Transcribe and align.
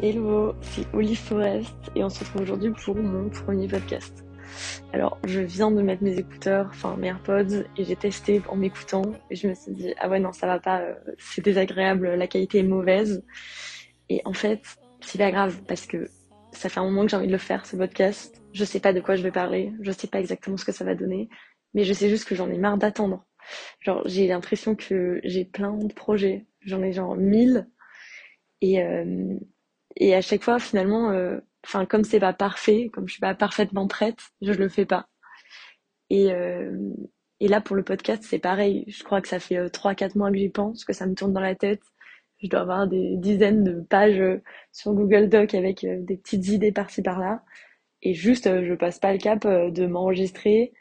Hello, 0.00 0.54
c'est 0.60 0.86
Olive 0.94 1.18
Forest 1.18 1.74
et 1.96 2.04
on 2.04 2.08
se 2.08 2.20
retrouve 2.20 2.42
aujourd'hui 2.42 2.70
pour 2.70 2.94
mon 2.94 3.28
premier 3.30 3.66
podcast. 3.66 4.24
Alors, 4.92 5.18
je 5.26 5.40
viens 5.40 5.72
de 5.72 5.82
mettre 5.82 6.04
mes 6.04 6.16
écouteurs, 6.16 6.68
enfin 6.68 6.96
mes 6.96 7.08
AirPods, 7.08 7.64
et 7.76 7.84
j'ai 7.84 7.96
testé 7.96 8.40
en 8.48 8.54
m'écoutant 8.54 9.02
et 9.28 9.34
je 9.34 9.48
me 9.48 9.54
suis 9.54 9.72
dit 9.72 9.94
ah 9.98 10.08
ouais 10.08 10.20
non 10.20 10.30
ça 10.30 10.46
va 10.46 10.60
pas, 10.60 10.82
euh, 10.82 10.94
c'est 11.18 11.44
désagréable, 11.44 12.14
la 12.14 12.28
qualité 12.28 12.58
est 12.58 12.62
mauvaise. 12.62 13.24
Et 14.08 14.22
en 14.24 14.32
fait, 14.32 14.60
c'est 15.00 15.18
pas 15.18 15.32
grave 15.32 15.62
parce 15.66 15.84
que 15.84 16.08
ça 16.52 16.68
fait 16.68 16.78
un 16.78 16.84
moment 16.84 17.02
que 17.02 17.10
j'ai 17.10 17.16
envie 17.16 17.26
de 17.26 17.32
le 17.32 17.38
faire 17.38 17.66
ce 17.66 17.74
podcast. 17.74 18.40
Je 18.52 18.64
sais 18.64 18.78
pas 18.78 18.92
de 18.92 19.00
quoi 19.00 19.16
je 19.16 19.24
vais 19.24 19.32
parler, 19.32 19.72
je 19.80 19.90
sais 19.90 20.06
pas 20.06 20.20
exactement 20.20 20.56
ce 20.56 20.64
que 20.64 20.70
ça 20.70 20.84
va 20.84 20.94
donner, 20.94 21.28
mais 21.74 21.82
je 21.82 21.92
sais 21.92 22.08
juste 22.08 22.28
que 22.28 22.36
j'en 22.36 22.48
ai 22.48 22.58
marre 22.58 22.78
d'attendre. 22.78 23.24
Genre 23.80 24.02
j'ai 24.06 24.28
l'impression 24.28 24.76
que 24.76 25.20
j'ai 25.24 25.44
plein 25.44 25.76
de 25.76 25.92
projets, 25.92 26.46
j'en 26.60 26.84
ai 26.84 26.92
genre 26.92 27.16
mille 27.16 27.68
et 28.60 28.80
euh, 28.80 29.34
et 29.98 30.14
à 30.14 30.20
chaque 30.22 30.44
fois, 30.44 30.58
finalement, 30.60 31.10
euh, 31.10 31.38
enfin, 31.64 31.84
comme 31.86 32.04
c'est 32.04 32.20
pas 32.20 32.32
parfait, 32.32 32.88
comme 32.92 33.08
je 33.08 33.14
suis 33.14 33.20
pas 33.20 33.34
parfaitement 33.34 33.88
prête, 33.88 34.18
je 34.40 34.52
le 34.52 34.68
fais 34.68 34.86
pas. 34.86 35.08
Et, 36.10 36.32
euh, 36.32 36.72
là, 37.40 37.60
pour 37.60 37.76
le 37.76 37.82
podcast, 37.84 38.22
c'est 38.24 38.38
pareil. 38.38 38.84
Je 38.88 39.02
crois 39.04 39.20
que 39.20 39.28
ça 39.28 39.40
fait 39.40 39.56
euh, 39.58 39.68
trois, 39.68 39.94
quatre 39.94 40.14
mois 40.16 40.30
que 40.30 40.38
j'y 40.38 40.48
pense, 40.48 40.84
que 40.84 40.92
ça 40.92 41.06
me 41.06 41.14
tourne 41.14 41.32
dans 41.32 41.40
la 41.40 41.54
tête. 41.56 41.82
Je 42.42 42.48
dois 42.48 42.60
avoir 42.60 42.86
des 42.88 43.16
dizaines 43.16 43.64
de 43.64 43.80
pages 43.80 44.22
sur 44.72 44.92
Google 44.94 45.28
Doc 45.28 45.54
avec 45.54 45.84
des 45.84 46.16
petites 46.16 46.48
idées 46.48 46.72
par-ci 46.72 47.02
par-là. 47.02 47.42
Et 48.02 48.14
juste, 48.14 48.44
je 48.64 48.74
passe 48.74 49.00
pas 49.00 49.12
le 49.12 49.18
cap 49.18 49.44
de 49.46 49.86
m'enregistrer 49.86 50.72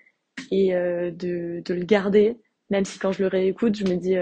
et 0.52 0.74
de, 0.74 1.62
de 1.66 1.74
le 1.74 1.84
garder, 1.84 2.38
même 2.70 2.86
si 2.86 3.00
quand 3.00 3.12
je 3.12 3.24
le 3.24 3.28
réécoute, 3.28 3.76
je 3.76 3.86
me 3.86 3.96
dis 3.98 4.16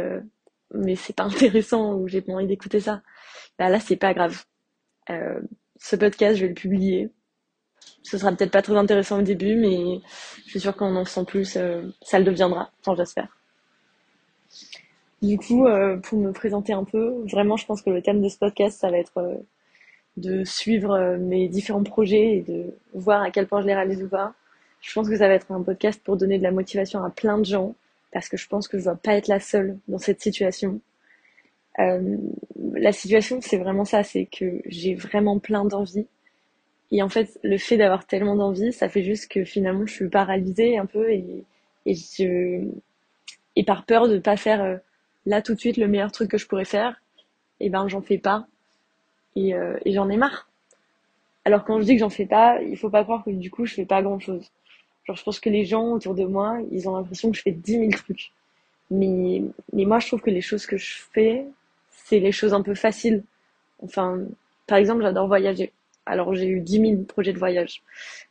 mais 0.74 0.96
c'est 0.96 1.16
pas 1.16 1.24
intéressant 1.24 1.96
ou 1.96 2.08
j'ai 2.08 2.22
pas 2.22 2.34
envie 2.34 2.48
d'écouter 2.48 2.80
ça. 2.80 3.02
Bah 3.60 3.70
là, 3.70 3.80
c'est 3.80 3.98
pas 3.98 4.14
grave. 4.14 4.46
Euh, 5.10 5.40
ce 5.80 5.96
podcast, 5.96 6.38
je 6.38 6.44
vais 6.44 6.50
le 6.50 6.54
publier. 6.54 7.10
Ce 8.04 8.18
sera 8.18 8.32
peut-être 8.32 8.52
pas 8.52 8.62
très 8.62 8.76
intéressant 8.76 9.20
au 9.20 9.24
début, 9.24 9.56
mais 9.56 10.00
je 10.46 10.52
suis 10.52 10.60
sûre 10.60 10.76
qu'en 10.76 10.96
en 10.96 11.06
faisant 11.06 11.26
plus, 11.26 11.58
euh, 11.58 11.84
ça 12.02 12.20
le 12.20 12.26
deviendra. 12.26 12.72
Enfin, 12.82 12.96
j'espère. 12.96 13.28
Du 15.22 15.38
coup, 15.38 15.66
euh, 15.68 15.98
pour 15.98 16.20
me 16.20 16.32
présenter 16.32 16.74
un 16.74 16.84
peu, 16.84 17.24
vraiment, 17.32 17.58
je 17.58 17.66
pense 17.66 17.82
que 17.82 17.90
le 17.90 18.02
thème 18.02 18.22
de 18.22 18.30
ce 18.30 18.38
podcast, 18.38 18.80
ça 18.80 18.92
va 18.92 18.98
être 18.98 19.44
de 20.18 20.44
suivre 20.44 21.18
mes 21.18 21.48
différents 21.50 21.84
projets 21.84 22.38
et 22.38 22.42
de 22.42 22.78
voir 22.94 23.22
à 23.22 23.32
quel 23.32 23.48
point 23.48 23.62
je 23.62 23.68
les 23.68 23.76
réalise 23.76 24.04
ou 24.04 24.08
pas. 24.08 24.34
Je 24.82 24.94
pense 24.94 25.10
que 25.10 25.18
ça 25.18 25.28
va 25.28 25.34
être 25.34 25.52
un 25.52 25.64
podcast 25.64 26.00
pour 26.04 26.16
donner 26.16 26.38
de 26.38 26.44
la 26.44 26.52
motivation 26.52 27.04
à 27.04 27.10
plein 27.10 27.40
de 27.40 27.46
gens, 27.46 27.76
parce 28.12 28.30
que 28.30 28.38
je 28.38 28.48
pense 28.48 28.68
que 28.68 28.78
je 28.78 28.84
dois 28.84 28.96
pas 28.96 29.16
être 29.16 29.28
la 29.28 29.40
seule 29.40 29.78
dans 29.88 29.98
cette 29.98 30.22
situation. 30.22 30.80
Euh, 31.80 32.18
la 32.74 32.92
situation, 32.92 33.40
c'est 33.42 33.58
vraiment 33.58 33.86
ça, 33.86 34.04
c'est 34.04 34.26
que 34.26 34.62
j'ai 34.66 34.96
vraiment 34.96 35.40
plein 35.40 35.66
d'envie. 35.66 36.08
Et 36.92 37.02
en 37.02 37.10
fait, 37.10 37.40
le 37.44 37.58
fait 37.58 37.78
d'avoir 37.78 38.06
tellement 38.06 38.36
d'envie, 38.36 38.72
ça 38.72 38.90
fait 38.90 39.04
juste 39.04 39.30
que 39.30 39.44
finalement, 39.44 39.86
je 39.86 39.94
suis 39.94 40.10
paralysée 40.10 40.78
un 40.78 40.86
peu 40.86 41.12
et, 41.12 41.44
et 43.56 43.64
par 43.64 43.86
peur 43.86 44.08
de 44.08 44.18
pas 44.20 44.38
faire 44.38 44.64
euh, 44.64 44.78
là 45.26 45.42
tout 45.42 45.56
de 45.56 45.60
suite 45.60 45.78
le 45.78 45.88
meilleur 45.88 46.12
truc 46.12 46.32
que 46.32 46.38
je 46.38 46.48
pourrais 46.48 46.66
faire, 46.66 47.02
et 47.60 47.68
eh 47.68 47.70
ben 47.70 47.88
j'en 47.88 48.02
fais 48.02 48.18
pas 48.18 48.48
et, 49.36 49.54
euh, 49.54 49.78
et 49.86 49.94
j'en 49.94 50.10
ai 50.10 50.18
marre. 50.18 50.50
Alors 51.46 51.64
quand 51.64 51.80
je 51.80 51.86
dis 51.86 51.94
que 51.94 52.00
j'en 52.00 52.10
fais 52.10 52.26
pas, 52.26 52.62
il 52.62 52.78
faut 52.78 52.90
pas 52.90 53.04
croire 53.04 53.24
que 53.24 53.32
du 53.32 53.52
coup 53.52 53.66
je 53.66 53.74
fais 53.74 53.86
pas 53.86 54.02
grand 54.02 54.20
chose. 54.20 54.52
Genre 55.06 55.16
je 55.16 55.24
pense 55.24 55.40
que 55.40 55.50
les 55.50 55.66
gens 55.66 55.92
autour 55.94 56.16
de 56.16 56.26
moi, 56.26 56.60
ils 56.72 56.90
ont 56.90 56.96
l'impression 56.96 57.32
que 57.32 57.38
je 57.38 57.44
fais 57.44 57.52
10 57.52 57.72
000 57.74 57.90
trucs. 57.92 58.32
Mais, 58.92 59.42
mais 59.74 59.86
moi 59.86 60.00
je 60.00 60.08
trouve 60.08 60.22
que 60.22 60.30
les 60.30 60.42
choses 60.42 60.66
que 60.66 60.78
je 60.78 61.02
fais, 61.14 61.46
c'est 62.06 62.20
les 62.20 62.32
choses 62.32 62.54
un 62.54 62.62
peu 62.62 62.76
faciles. 62.76 63.24
Enfin, 63.80 64.20
par 64.68 64.78
exemple, 64.78 65.02
j'adore 65.02 65.28
voyager. 65.28 65.74
Alors 66.06 66.36
j'ai 66.36 66.48
eu 66.48 66.62
10 66.62 66.80
000 66.80 67.04
projets 67.04 67.34
de 67.34 67.40
voyage. 67.40 67.82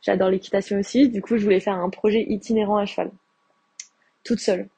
J'adore 0.00 0.30
l'équitation 0.30 0.78
aussi. 0.78 1.08
Du 1.08 1.20
coup, 1.20 1.36
je 1.36 1.42
voulais 1.42 1.58
faire 1.58 1.74
un 1.74 1.90
projet 1.90 2.24
itinérant 2.28 2.76
à 2.76 2.86
cheval. 2.86 3.10
Toute 4.22 4.38
seule. 4.38 4.68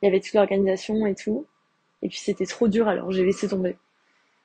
Il 0.00 0.06
y 0.06 0.08
avait 0.08 0.20
toute 0.20 0.32
l'organisation 0.32 1.06
et 1.06 1.14
tout. 1.14 1.46
Et 2.00 2.08
puis 2.08 2.18
c'était 2.18 2.46
trop 2.46 2.66
dur, 2.66 2.88
alors 2.88 3.10
j'ai 3.12 3.24
laissé 3.24 3.46
tomber. 3.46 3.76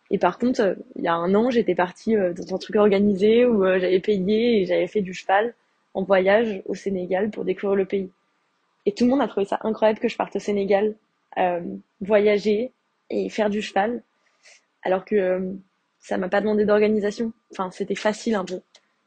Et 0.09 0.17
par 0.17 0.37
contre, 0.39 0.59
euh, 0.61 0.75
il 0.97 1.03
y 1.03 1.07
a 1.07 1.13
un 1.13 1.33
an, 1.33 1.49
j'étais 1.49 1.75
partie 1.75 2.17
euh, 2.17 2.33
dans 2.33 2.55
un 2.55 2.57
truc 2.57 2.75
organisé 2.75 3.45
où 3.45 3.63
euh, 3.63 3.79
j'avais 3.79 4.01
payé 4.01 4.61
et 4.61 4.65
j'avais 4.65 4.87
fait 4.87 5.01
du 5.01 5.13
cheval 5.13 5.53
en 5.93 6.03
voyage 6.03 6.61
au 6.65 6.75
Sénégal 6.75 7.31
pour 7.31 7.45
découvrir 7.45 7.77
le 7.77 7.85
pays. 7.85 8.09
Et 8.85 8.91
tout 8.91 9.05
le 9.05 9.11
monde 9.11 9.21
a 9.21 9.27
trouvé 9.29 9.45
ça 9.45 9.59
incroyable 9.61 9.99
que 9.99 10.09
je 10.09 10.17
parte 10.17 10.35
au 10.35 10.39
Sénégal, 10.39 10.95
voyager, 12.01 12.71
et 13.11 13.29
faire 13.29 13.49
du 13.49 13.61
cheval, 13.61 14.01
alors 14.83 15.05
que 15.05 15.15
euh, 15.15 15.53
ça 15.99 16.17
m'a 16.17 16.29
pas 16.29 16.41
demandé 16.41 16.65
d'organisation. 16.65 17.33
Enfin, 17.51 17.69
c'était 17.71 17.95
facile 17.95 18.35
un 18.35 18.45
peu. 18.45 18.61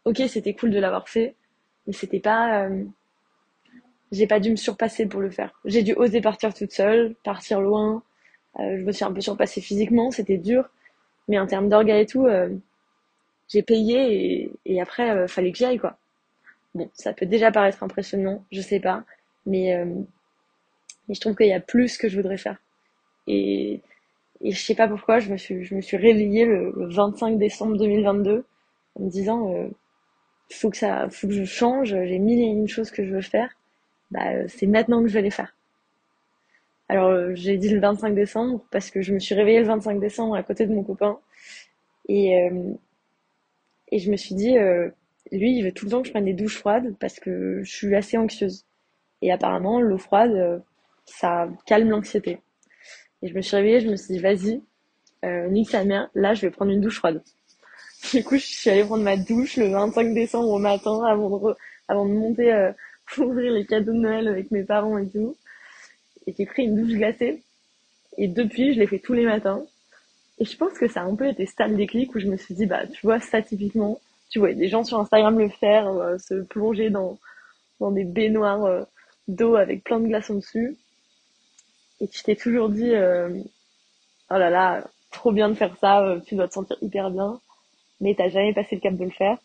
Ok, 0.04 0.22
c'était 0.28 0.54
cool 0.54 0.70
de 0.70 0.78
l'avoir 0.78 1.08
fait, 1.08 1.34
mais 1.86 1.92
c'était 1.92 2.20
pas. 2.20 2.64
Euh, 2.64 2.84
j'ai 4.12 4.26
pas 4.26 4.38
dû 4.38 4.50
me 4.50 4.56
surpasser 4.56 5.06
pour 5.06 5.20
le 5.20 5.30
faire. 5.30 5.58
J'ai 5.64 5.82
dû 5.82 5.94
oser 5.94 6.20
partir 6.20 6.54
toute 6.54 6.72
seule, 6.72 7.14
partir 7.24 7.60
loin. 7.60 8.02
Euh, 8.60 8.76
je 8.78 8.82
me 8.82 8.92
suis 8.92 9.04
un 9.04 9.12
peu 9.12 9.20
surpassée 9.20 9.60
physiquement, 9.60 10.10
c'était 10.10 10.38
dur, 10.38 10.68
mais 11.26 11.38
en 11.38 11.46
termes 11.46 11.68
d'orga 11.68 11.98
et 11.98 12.06
tout, 12.06 12.28
j'ai 13.48 13.62
payé 13.62 14.42
et, 14.42 14.52
et 14.66 14.80
après 14.80 15.26
fallait 15.26 15.50
que 15.50 15.58
j'y 15.58 15.64
aille 15.64 15.78
quoi. 15.78 15.98
Bon, 16.74 16.88
ça 16.94 17.12
peut 17.12 17.26
déjà 17.26 17.50
paraître 17.50 17.82
impressionnant, 17.82 18.44
je 18.52 18.60
sais 18.60 18.78
pas, 18.78 19.02
mais 19.46 19.84
je 21.08 21.20
trouve 21.20 21.34
qu'il 21.34 21.48
y 21.48 21.52
a 21.52 21.60
plus 21.60 21.96
que 21.98 22.08
je 22.08 22.16
voudrais 22.16 22.38
faire. 22.38 22.58
Et 24.40 24.50
je 24.52 24.60
sais 24.60 24.74
pas 24.74 24.88
pourquoi, 24.88 25.18
je 25.20 25.30
me 25.32 25.36
suis, 25.36 25.64
je 25.64 25.74
me 25.74 25.80
suis 25.80 25.96
réveillée 25.96 26.44
le, 26.44 26.72
25 26.76 27.38
décembre 27.38 27.76
2022 27.78 28.44
en 28.96 29.02
me 29.02 29.10
disant, 29.10 29.54
euh, 29.54 29.68
faut 30.50 30.70
que 30.70 30.76
ça, 30.76 31.08
faut 31.10 31.26
que 31.26 31.32
je 31.34 31.44
change, 31.44 31.88
j'ai 31.88 32.18
mille 32.18 32.40
et 32.40 32.44
une 32.44 32.68
choses 32.68 32.90
que 32.90 33.04
je 33.04 33.14
veux 33.14 33.22
faire. 33.22 33.50
Bah, 34.10 34.32
euh, 34.32 34.44
c'est 34.48 34.66
maintenant 34.66 35.02
que 35.02 35.08
je 35.08 35.14
vais 35.14 35.22
les 35.22 35.30
faire. 35.30 35.54
Alors, 36.88 37.08
euh, 37.08 37.34
j'ai 37.34 37.56
dit 37.56 37.68
le 37.68 37.80
25 37.80 38.14
décembre 38.14 38.64
parce 38.70 38.90
que 38.90 39.02
je 39.02 39.14
me 39.14 39.18
suis 39.18 39.34
réveillée 39.34 39.60
le 39.60 39.66
25 39.66 40.00
décembre 40.00 40.36
à 40.36 40.42
côté 40.42 40.66
de 40.66 40.74
mon 40.74 40.84
copain. 40.84 41.18
Et, 42.08 42.40
euh, 42.42 42.74
et 43.90 43.98
je 43.98 44.10
me 44.10 44.16
suis 44.16 44.34
dit, 44.34 44.56
lui, 45.32 45.56
il 45.58 45.64
veut 45.64 45.72
tout 45.72 45.86
le 45.86 45.90
temps 45.92 46.02
que 46.02 46.08
je 46.08 46.12
prenne 46.12 46.24
des 46.26 46.34
douches 46.34 46.58
froides 46.58 46.94
parce 47.00 47.20
que 47.20 47.62
je 47.62 47.70
suis 47.70 47.94
assez 47.94 48.16
anxieuse. 48.18 48.66
Et 49.22 49.32
apparemment, 49.32 49.80
l'eau 49.80 49.98
froide, 49.98 50.62
ça 51.06 51.48
calme 51.66 51.90
l'anxiété. 51.90 52.40
Et 53.24 53.28
je 53.28 53.34
me 53.34 53.40
suis 53.40 53.56
réveillée, 53.56 53.80
je 53.80 53.88
me 53.88 53.96
suis 53.96 54.14
dit, 54.14 54.20
vas-y, 54.20 54.60
euh, 55.24 55.48
nique 55.48 55.70
sa 55.70 55.82
mère, 55.82 56.10
là, 56.14 56.34
je 56.34 56.42
vais 56.42 56.50
prendre 56.50 56.70
une 56.70 56.82
douche 56.82 56.98
froide. 56.98 57.22
Du 58.12 58.22
coup, 58.22 58.36
je 58.36 58.44
suis 58.44 58.68
allée 58.68 58.84
prendre 58.84 59.02
ma 59.02 59.16
douche 59.16 59.56
le 59.56 59.68
25 59.68 60.12
décembre 60.12 60.50
au 60.50 60.58
matin 60.58 61.02
avant 61.04 61.30
de, 61.30 61.54
avant 61.88 62.04
de 62.04 62.12
monter 62.12 62.52
euh, 62.52 62.70
pour 63.06 63.28
ouvrir 63.28 63.50
les 63.52 63.64
cadeaux 63.64 63.94
de 63.94 63.98
Noël 63.98 64.28
avec 64.28 64.50
mes 64.50 64.62
parents 64.62 64.98
et 64.98 65.08
tout. 65.08 65.34
Et 66.26 66.34
j'ai 66.36 66.44
pris 66.44 66.64
une 66.64 66.76
douche 66.76 66.98
glacée. 66.98 67.42
Et 68.18 68.28
depuis, 68.28 68.74
je 68.74 68.78
l'ai 68.78 68.86
fait 68.86 68.98
tous 68.98 69.14
les 69.14 69.24
matins. 69.24 69.64
Et 70.38 70.44
je 70.44 70.54
pense 70.58 70.74
que 70.74 70.86
ça 70.86 71.00
a 71.00 71.04
un 71.04 71.16
peu 71.16 71.26
été 71.26 71.46
ça 71.46 71.66
le 71.66 71.76
déclic 71.76 72.14
où 72.14 72.18
je 72.18 72.26
me 72.26 72.36
suis 72.36 72.54
dit, 72.54 72.66
bah, 72.66 72.86
tu 72.86 73.06
vois, 73.06 73.20
ça 73.20 73.40
typiquement, 73.40 73.98
tu 74.28 74.38
vois 74.38 74.52
des 74.52 74.68
gens 74.68 74.84
sur 74.84 75.00
Instagram 75.00 75.38
le 75.38 75.48
faire, 75.48 75.88
euh, 75.88 76.18
se 76.18 76.42
plonger 76.42 76.90
dans, 76.90 77.18
dans 77.80 77.90
des 77.90 78.04
baignoires 78.04 78.64
euh, 78.66 78.82
d'eau 79.28 79.56
avec 79.56 79.82
plein 79.82 79.98
de 79.98 80.08
glaçons 80.08 80.34
dessus 80.34 80.76
et 82.00 82.08
tu 82.08 82.22
t'es 82.22 82.36
toujours 82.36 82.68
dit 82.68 82.94
euh, 82.94 83.28
oh 84.30 84.34
là 84.34 84.50
là 84.50 84.84
trop 85.10 85.32
bien 85.32 85.48
de 85.48 85.54
faire 85.54 85.76
ça 85.80 86.02
euh, 86.02 86.20
tu 86.20 86.34
dois 86.36 86.48
te 86.48 86.54
sentir 86.54 86.76
hyper 86.82 87.10
bien. 87.10 87.40
Mais 88.00 88.14
t'as 88.16 88.28
jamais 88.28 88.52
passé 88.54 88.76
le 88.76 88.80
cap 88.80 88.94
de 88.94 89.04
le 89.04 89.10
faire. 89.10 89.38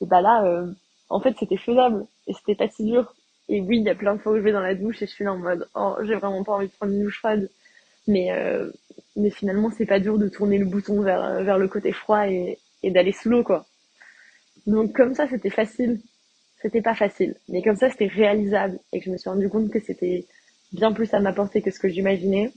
Et 0.00 0.06
bah 0.06 0.20
là 0.20 0.44
euh, 0.44 0.66
en 1.08 1.20
fait 1.20 1.34
c'était 1.38 1.56
faisable. 1.56 2.06
Et 2.26 2.34
c'était 2.34 2.54
pas 2.54 2.68
si 2.68 2.84
dur. 2.84 3.14
Et 3.48 3.60
oui 3.60 3.78
il 3.78 3.84
y 3.84 3.90
a 3.90 3.94
plein 3.94 4.14
de 4.14 4.20
fois 4.20 4.32
où 4.32 4.36
je 4.36 4.42
vais 4.42 4.52
dans 4.52 4.60
la 4.60 4.74
douche 4.74 5.02
et 5.02 5.06
je 5.06 5.12
suis 5.12 5.24
là 5.24 5.32
en 5.32 5.38
mode 5.38 5.68
oh 5.74 5.96
j'ai 6.04 6.14
vraiment 6.16 6.44
pas 6.44 6.52
envie 6.54 6.68
de 6.68 6.72
prendre 6.72 6.92
une 6.92 7.04
douche 7.04 7.18
froide. 7.18 7.50
Mais 8.08 8.30
mais 9.16 9.30
finalement 9.30 9.70
c'est 9.76 9.86
pas 9.86 10.00
dur 10.00 10.18
de 10.18 10.28
tourner 10.28 10.58
le 10.58 10.66
bouton 10.66 11.02
vers 11.02 11.42
vers 11.42 11.58
le 11.58 11.68
côté 11.68 11.92
froid 11.92 12.28
et, 12.28 12.58
et 12.82 12.90
d'aller 12.90 13.12
sous 13.12 13.30
l'eau 13.30 13.42
quoi. 13.42 13.66
Donc 14.66 14.92
comme 14.94 15.14
ça 15.14 15.28
c'était 15.28 15.50
facile. 15.50 16.00
C'était 16.62 16.82
pas 16.82 16.94
facile. 16.94 17.36
Mais 17.48 17.62
comme 17.62 17.76
ça 17.76 17.90
c'était 17.90 18.06
réalisable. 18.06 18.78
Et 18.92 18.98
que 19.00 19.06
je 19.06 19.10
me 19.10 19.16
suis 19.18 19.30
rendu 19.30 19.48
compte 19.48 19.70
que 19.70 19.80
c'était 19.80 20.26
bien 20.76 20.92
plus 20.92 21.12
à 21.14 21.20
m'apporter 21.20 21.62
que 21.62 21.72
ce 21.72 21.80
que 21.80 21.88
j'imaginais. 21.88 22.52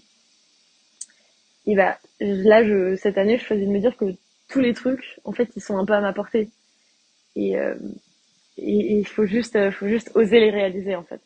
Et 1.66 1.76
bah, 1.76 1.98
là, 2.20 2.62
cette 2.98 3.18
année, 3.18 3.38
je 3.38 3.44
choisis 3.46 3.68
de 3.68 3.72
me 3.72 3.80
dire 3.80 3.98
que 3.98 4.06
tous 4.48 4.60
les 4.60 4.74
trucs, 4.74 5.20
en 5.24 5.32
fait, 5.32 5.50
ils 5.56 5.62
sont 5.62 5.78
un 5.78 5.86
peu 5.86 5.94
à 5.94 6.02
m'apporter. 6.02 6.50
Et, 7.36 7.58
euh, 7.58 7.76
et 8.58 8.98
il 8.98 9.08
faut 9.08 9.26
juste, 9.26 9.56
euh, 9.56 9.72
faut 9.72 9.88
juste 9.88 10.12
oser 10.16 10.40
les 10.40 10.52
réaliser, 10.52 10.96
en 10.96 11.04
fait. 11.04 11.22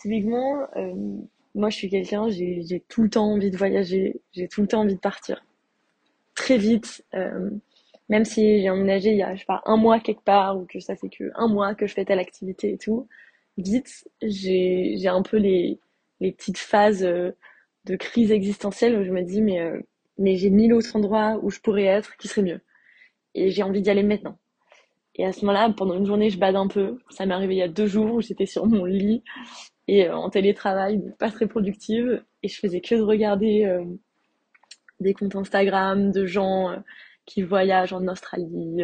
Typiquement, 0.00 0.66
euh, 0.76 0.94
moi, 1.54 1.70
je 1.70 1.76
suis 1.76 1.90
quelqu'un, 1.90 2.28
j'ai, 2.28 2.82
tout 2.88 3.02
le 3.02 3.10
temps 3.10 3.32
envie 3.32 3.50
de 3.50 3.56
voyager, 3.56 4.20
j'ai 4.32 4.48
tout 4.48 4.62
le 4.62 4.68
temps 4.68 4.82
envie 4.82 4.94
de 4.94 5.00
partir. 5.00 5.44
Très 6.34 6.56
vite, 6.56 7.04
même 8.08 8.24
si 8.24 8.62
j'ai 8.62 8.70
emménagé 8.70 9.10
il 9.10 9.16
y 9.16 9.22
a, 9.24 9.34
je 9.34 9.40
sais 9.40 9.46
pas, 9.46 9.60
un 9.64 9.76
mois 9.76 9.98
quelque 9.98 10.22
part, 10.22 10.56
ou 10.56 10.66
que 10.66 10.78
ça 10.78 10.94
fait 10.94 11.08
que 11.08 11.32
un 11.34 11.48
mois 11.48 11.74
que 11.74 11.88
je 11.88 11.94
fais 11.94 12.04
telle 12.04 12.20
activité 12.20 12.72
et 12.72 12.78
tout, 12.78 13.08
vite, 13.58 14.08
j'ai, 14.22 15.06
un 15.06 15.22
peu 15.22 15.36
les, 15.36 15.78
les 16.20 16.32
petites 16.32 16.58
phases 16.58 17.04
euh, 17.04 17.32
de 17.84 17.96
crise 17.96 18.32
existentielle 18.32 18.98
où 18.98 19.04
je 19.04 19.10
me 19.10 19.22
dis, 19.22 19.42
mais 19.42 19.60
euh, 19.60 19.80
mais 20.18 20.36
j'ai 20.36 20.50
mille 20.50 20.74
autres 20.74 20.96
endroits 20.96 21.38
où 21.42 21.50
je 21.50 21.60
pourrais 21.60 21.84
être 21.84 22.16
qui 22.16 22.28
seraient 22.28 22.42
mieux. 22.42 22.60
Et 23.34 23.50
j'ai 23.50 23.62
envie 23.62 23.82
d'y 23.82 23.90
aller 23.90 24.02
maintenant. 24.02 24.38
Et 25.14 25.24
à 25.26 25.32
ce 25.32 25.40
moment-là, 25.42 25.72
pendant 25.76 25.94
une 25.94 26.06
journée, 26.06 26.30
je 26.30 26.38
bade 26.38 26.56
un 26.56 26.68
peu. 26.68 26.98
Ça 27.10 27.26
m'est 27.26 27.34
arrivé 27.34 27.54
il 27.56 27.58
y 27.58 27.62
a 27.62 27.68
deux 27.68 27.86
jours 27.86 28.14
où 28.14 28.20
j'étais 28.20 28.46
sur 28.46 28.66
mon 28.66 28.84
lit 28.84 29.22
et 29.88 30.08
euh, 30.08 30.16
en 30.16 30.30
télétravail, 30.30 31.02
pas 31.18 31.30
très 31.30 31.46
productive, 31.46 32.24
et 32.42 32.48
je 32.48 32.58
faisais 32.58 32.80
que 32.80 32.94
de 32.94 33.02
regarder 33.02 33.78
des 35.00 35.14
comptes 35.14 35.36
Instagram 35.36 36.12
de 36.12 36.26
gens 36.26 36.74
qui 37.28 37.42
voyagent 37.42 37.92
en 37.92 38.06
Australie, 38.08 38.82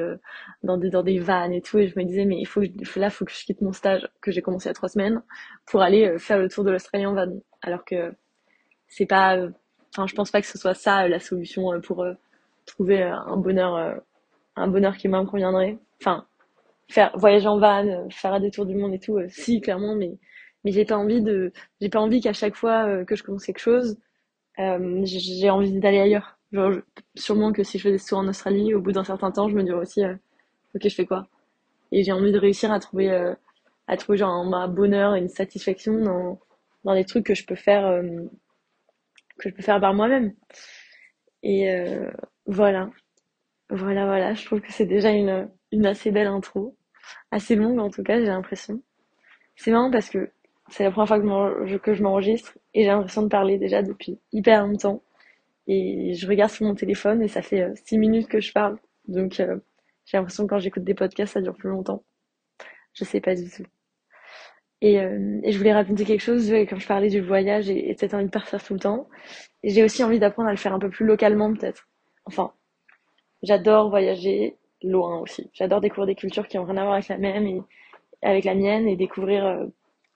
dans 0.62 0.76
des 0.78 0.90
dans 0.90 1.02
des 1.02 1.18
vannes 1.18 1.52
et 1.52 1.62
tout, 1.62 1.78
et 1.78 1.88
je 1.88 1.98
me 1.98 2.04
disais 2.04 2.24
mais 2.26 2.38
il 2.38 2.46
faut, 2.46 2.62
faut 2.84 3.00
là, 3.00 3.10
faut 3.10 3.24
que 3.24 3.32
je 3.32 3.44
quitte 3.44 3.60
mon 3.62 3.72
stage 3.72 4.06
que 4.20 4.30
j'ai 4.32 4.42
commencé 4.42 4.66
il 4.66 4.70
y 4.70 4.72
a 4.72 4.74
trois 4.74 4.88
semaines 4.88 5.22
pour 5.66 5.82
aller 5.82 6.18
faire 6.18 6.38
le 6.38 6.48
tour 6.48 6.64
de 6.64 6.70
l'Australie 6.70 7.06
en 7.06 7.14
van, 7.14 7.32
alors 7.62 7.84
que 7.84 8.12
c'est 8.88 9.06
pas, 9.06 9.38
enfin 9.92 10.06
je 10.06 10.14
pense 10.14 10.30
pas 10.30 10.40
que 10.40 10.46
ce 10.46 10.58
soit 10.58 10.74
ça 10.74 11.08
la 11.08 11.20
solution 11.20 11.80
pour 11.80 12.06
trouver 12.66 13.02
un 13.02 13.36
bonheur, 13.36 14.00
un 14.56 14.68
bonheur 14.68 14.96
qui 14.96 15.08
me 15.08 15.24
conviendrait. 15.24 15.78
Enfin 16.00 16.26
faire 16.88 17.12
voyager 17.16 17.48
en 17.48 17.58
van, 17.58 18.08
faire 18.10 18.40
des 18.40 18.50
tours 18.50 18.66
du 18.66 18.76
monde 18.76 18.94
et 18.94 18.98
tout, 19.00 19.18
si 19.28 19.60
clairement, 19.60 19.94
mais 19.96 20.18
mais 20.64 20.72
j'ai 20.72 20.84
pas 20.84 20.96
envie 20.96 21.22
de 21.22 21.52
j'ai 21.80 21.88
pas 21.88 22.00
envie 22.00 22.20
qu'à 22.20 22.32
chaque 22.32 22.54
fois 22.56 22.86
euh, 22.86 23.04
que 23.04 23.16
je 23.16 23.22
commence 23.22 23.44
quelque 23.44 23.60
chose 23.60 23.98
euh, 24.58 25.00
j'ai 25.04 25.50
envie 25.50 25.78
d'aller 25.80 26.00
ailleurs 26.00 26.33
genre 26.54 26.72
sûrement 27.16 27.52
que 27.52 27.62
si 27.62 27.78
je 27.78 27.84
faisais 27.84 27.98
ce 27.98 28.08
tour 28.08 28.18
en 28.18 28.28
Australie 28.28 28.74
au 28.74 28.80
bout 28.80 28.92
d'un 28.92 29.04
certain 29.04 29.30
temps 29.30 29.48
je 29.48 29.56
me 29.56 29.62
dirais 29.62 29.78
aussi 29.78 30.04
euh, 30.04 30.14
ok 30.74 30.82
je 30.84 30.94
fais 30.94 31.06
quoi? 31.06 31.26
Et 31.92 32.02
j'ai 32.04 32.12
envie 32.12 32.32
de 32.32 32.38
réussir 32.38 32.72
à 32.72 32.80
trouver 32.80 33.10
à 33.86 33.96
trouver 33.96 34.18
genre 34.18 34.30
un, 34.32 34.68
bonheur 34.68 35.14
et 35.16 35.20
une 35.20 35.28
satisfaction 35.28 36.00
dans 36.00 36.40
dans 36.84 36.94
des 36.94 37.04
trucs 37.04 37.26
que 37.26 37.34
je 37.34 37.46
peux 37.46 37.54
faire 37.54 38.02
que 39.38 39.48
je 39.50 39.54
peux 39.54 39.62
faire 39.62 39.80
par 39.80 39.94
moi-même. 39.94 40.34
Et 41.42 41.68
voilà. 42.46 42.90
Voilà 43.70 44.06
voilà. 44.06 44.34
Je 44.34 44.44
trouve 44.44 44.60
que 44.60 44.72
c'est 44.72 44.86
déjà 44.86 45.10
une 45.10 45.48
une 45.72 45.86
assez 45.86 46.10
belle 46.10 46.26
intro. 46.26 46.76
Assez 47.30 47.54
longue 47.56 47.78
en 47.78 47.90
tout 47.90 48.02
cas 48.02 48.18
j'ai 48.18 48.26
l'impression. 48.26 48.82
C'est 49.56 49.70
marrant 49.70 49.90
parce 49.90 50.10
que 50.10 50.30
c'est 50.68 50.84
la 50.84 50.90
première 50.90 51.08
fois 51.08 51.18
que, 51.78 51.94
je 51.94 52.02
m'enregistre 52.02 52.58
et 52.72 52.82
j'ai 52.82 52.88
l'impression 52.88 53.22
de 53.22 53.28
parler 53.28 53.58
déjà 53.58 53.82
depuis 53.82 54.18
hyper 54.32 54.66
longtemps. 54.66 55.02
Et 55.66 56.14
je 56.14 56.26
regarde 56.26 56.50
sur 56.50 56.66
mon 56.66 56.74
téléphone 56.74 57.22
et 57.22 57.28
ça 57.28 57.42
fait 57.42 57.72
6 57.86 57.96
euh, 57.96 57.98
minutes 57.98 58.28
que 58.28 58.40
je 58.40 58.52
parle. 58.52 58.78
Donc 59.08 59.40
euh, 59.40 59.58
j'ai 60.04 60.18
l'impression 60.18 60.44
que 60.44 60.50
quand 60.50 60.58
j'écoute 60.58 60.84
des 60.84 60.94
podcasts, 60.94 61.34
ça 61.34 61.40
dure 61.40 61.56
plus 61.56 61.70
longtemps. 61.70 62.04
Je 62.92 63.04
sais 63.04 63.20
pas 63.20 63.34
du 63.34 63.48
tout. 63.50 63.64
Et, 64.80 65.00
euh, 65.00 65.40
et 65.42 65.52
je 65.52 65.58
voulais 65.58 65.72
raconter 65.72 66.04
quelque 66.04 66.20
chose, 66.20 66.52
quand 66.68 66.78
je 66.78 66.86
parlais 66.86 67.08
du 67.08 67.20
voyage 67.20 67.70
et, 67.70 67.90
et 67.90 67.96
cette 67.96 68.12
envie 68.12 68.26
de 68.26 68.30
partir 68.30 68.62
tout 68.62 68.74
le 68.74 68.80
temps. 68.80 69.08
J'ai 69.62 69.82
aussi 69.82 70.04
envie 70.04 70.18
d'apprendre 70.18 70.48
à 70.48 70.52
le 70.52 70.58
faire 70.58 70.74
un 70.74 70.78
peu 70.78 70.90
plus 70.90 71.06
localement 71.06 71.52
peut-être. 71.54 71.88
Enfin, 72.26 72.52
j'adore 73.42 73.88
voyager 73.88 74.56
loin 74.82 75.20
aussi. 75.20 75.50
J'adore 75.54 75.80
découvrir 75.80 76.06
des 76.06 76.14
cultures 76.14 76.48
qui 76.48 76.58
ont 76.58 76.64
rien 76.64 76.76
à 76.76 76.82
voir 76.82 76.94
avec 76.94 77.08
la 77.08 77.18
même 77.18 77.46
et 77.46 77.62
avec 78.22 78.44
la 78.44 78.54
mienne 78.54 78.88
et 78.88 78.96
découvrir 78.96 79.66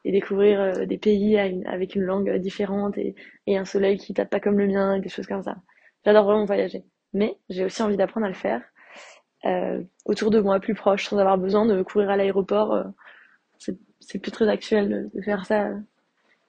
et 0.04 0.12
découvrir 0.12 0.60
euh, 0.60 0.86
des 0.86 0.98
pays 0.98 1.38
avec 1.38 1.94
une 1.94 2.02
langue 2.02 2.36
différente 2.36 2.96
et, 2.98 3.14
un 3.48 3.64
soleil 3.64 3.98
qui 3.98 4.14
tape 4.14 4.30
pas 4.30 4.40
comme 4.40 4.58
le 4.58 4.66
mien 4.66 4.96
et 4.96 5.00
des 5.00 5.08
choses 5.08 5.26
comme 5.26 5.42
ça. 5.42 5.56
J'adore 6.04 6.24
vraiment 6.24 6.44
voyager. 6.44 6.84
Mais 7.12 7.36
j'ai 7.48 7.64
aussi 7.64 7.82
envie 7.82 7.96
d'apprendre 7.96 8.26
à 8.26 8.28
le 8.28 8.34
faire 8.34 8.62
euh, 9.44 9.82
autour 10.04 10.30
de 10.30 10.40
moi, 10.40 10.60
plus 10.60 10.74
proche, 10.74 11.06
sans 11.08 11.18
avoir 11.18 11.38
besoin 11.38 11.66
de 11.66 11.82
courir 11.82 12.10
à 12.10 12.16
l'aéroport. 12.16 12.74
Euh, 12.74 12.84
c'est 14.00 14.18
plus 14.18 14.30
très 14.30 14.48
actuel 14.48 15.10
de, 15.12 15.20
faire 15.20 15.44
ça 15.44 15.66
euh, 15.66 15.76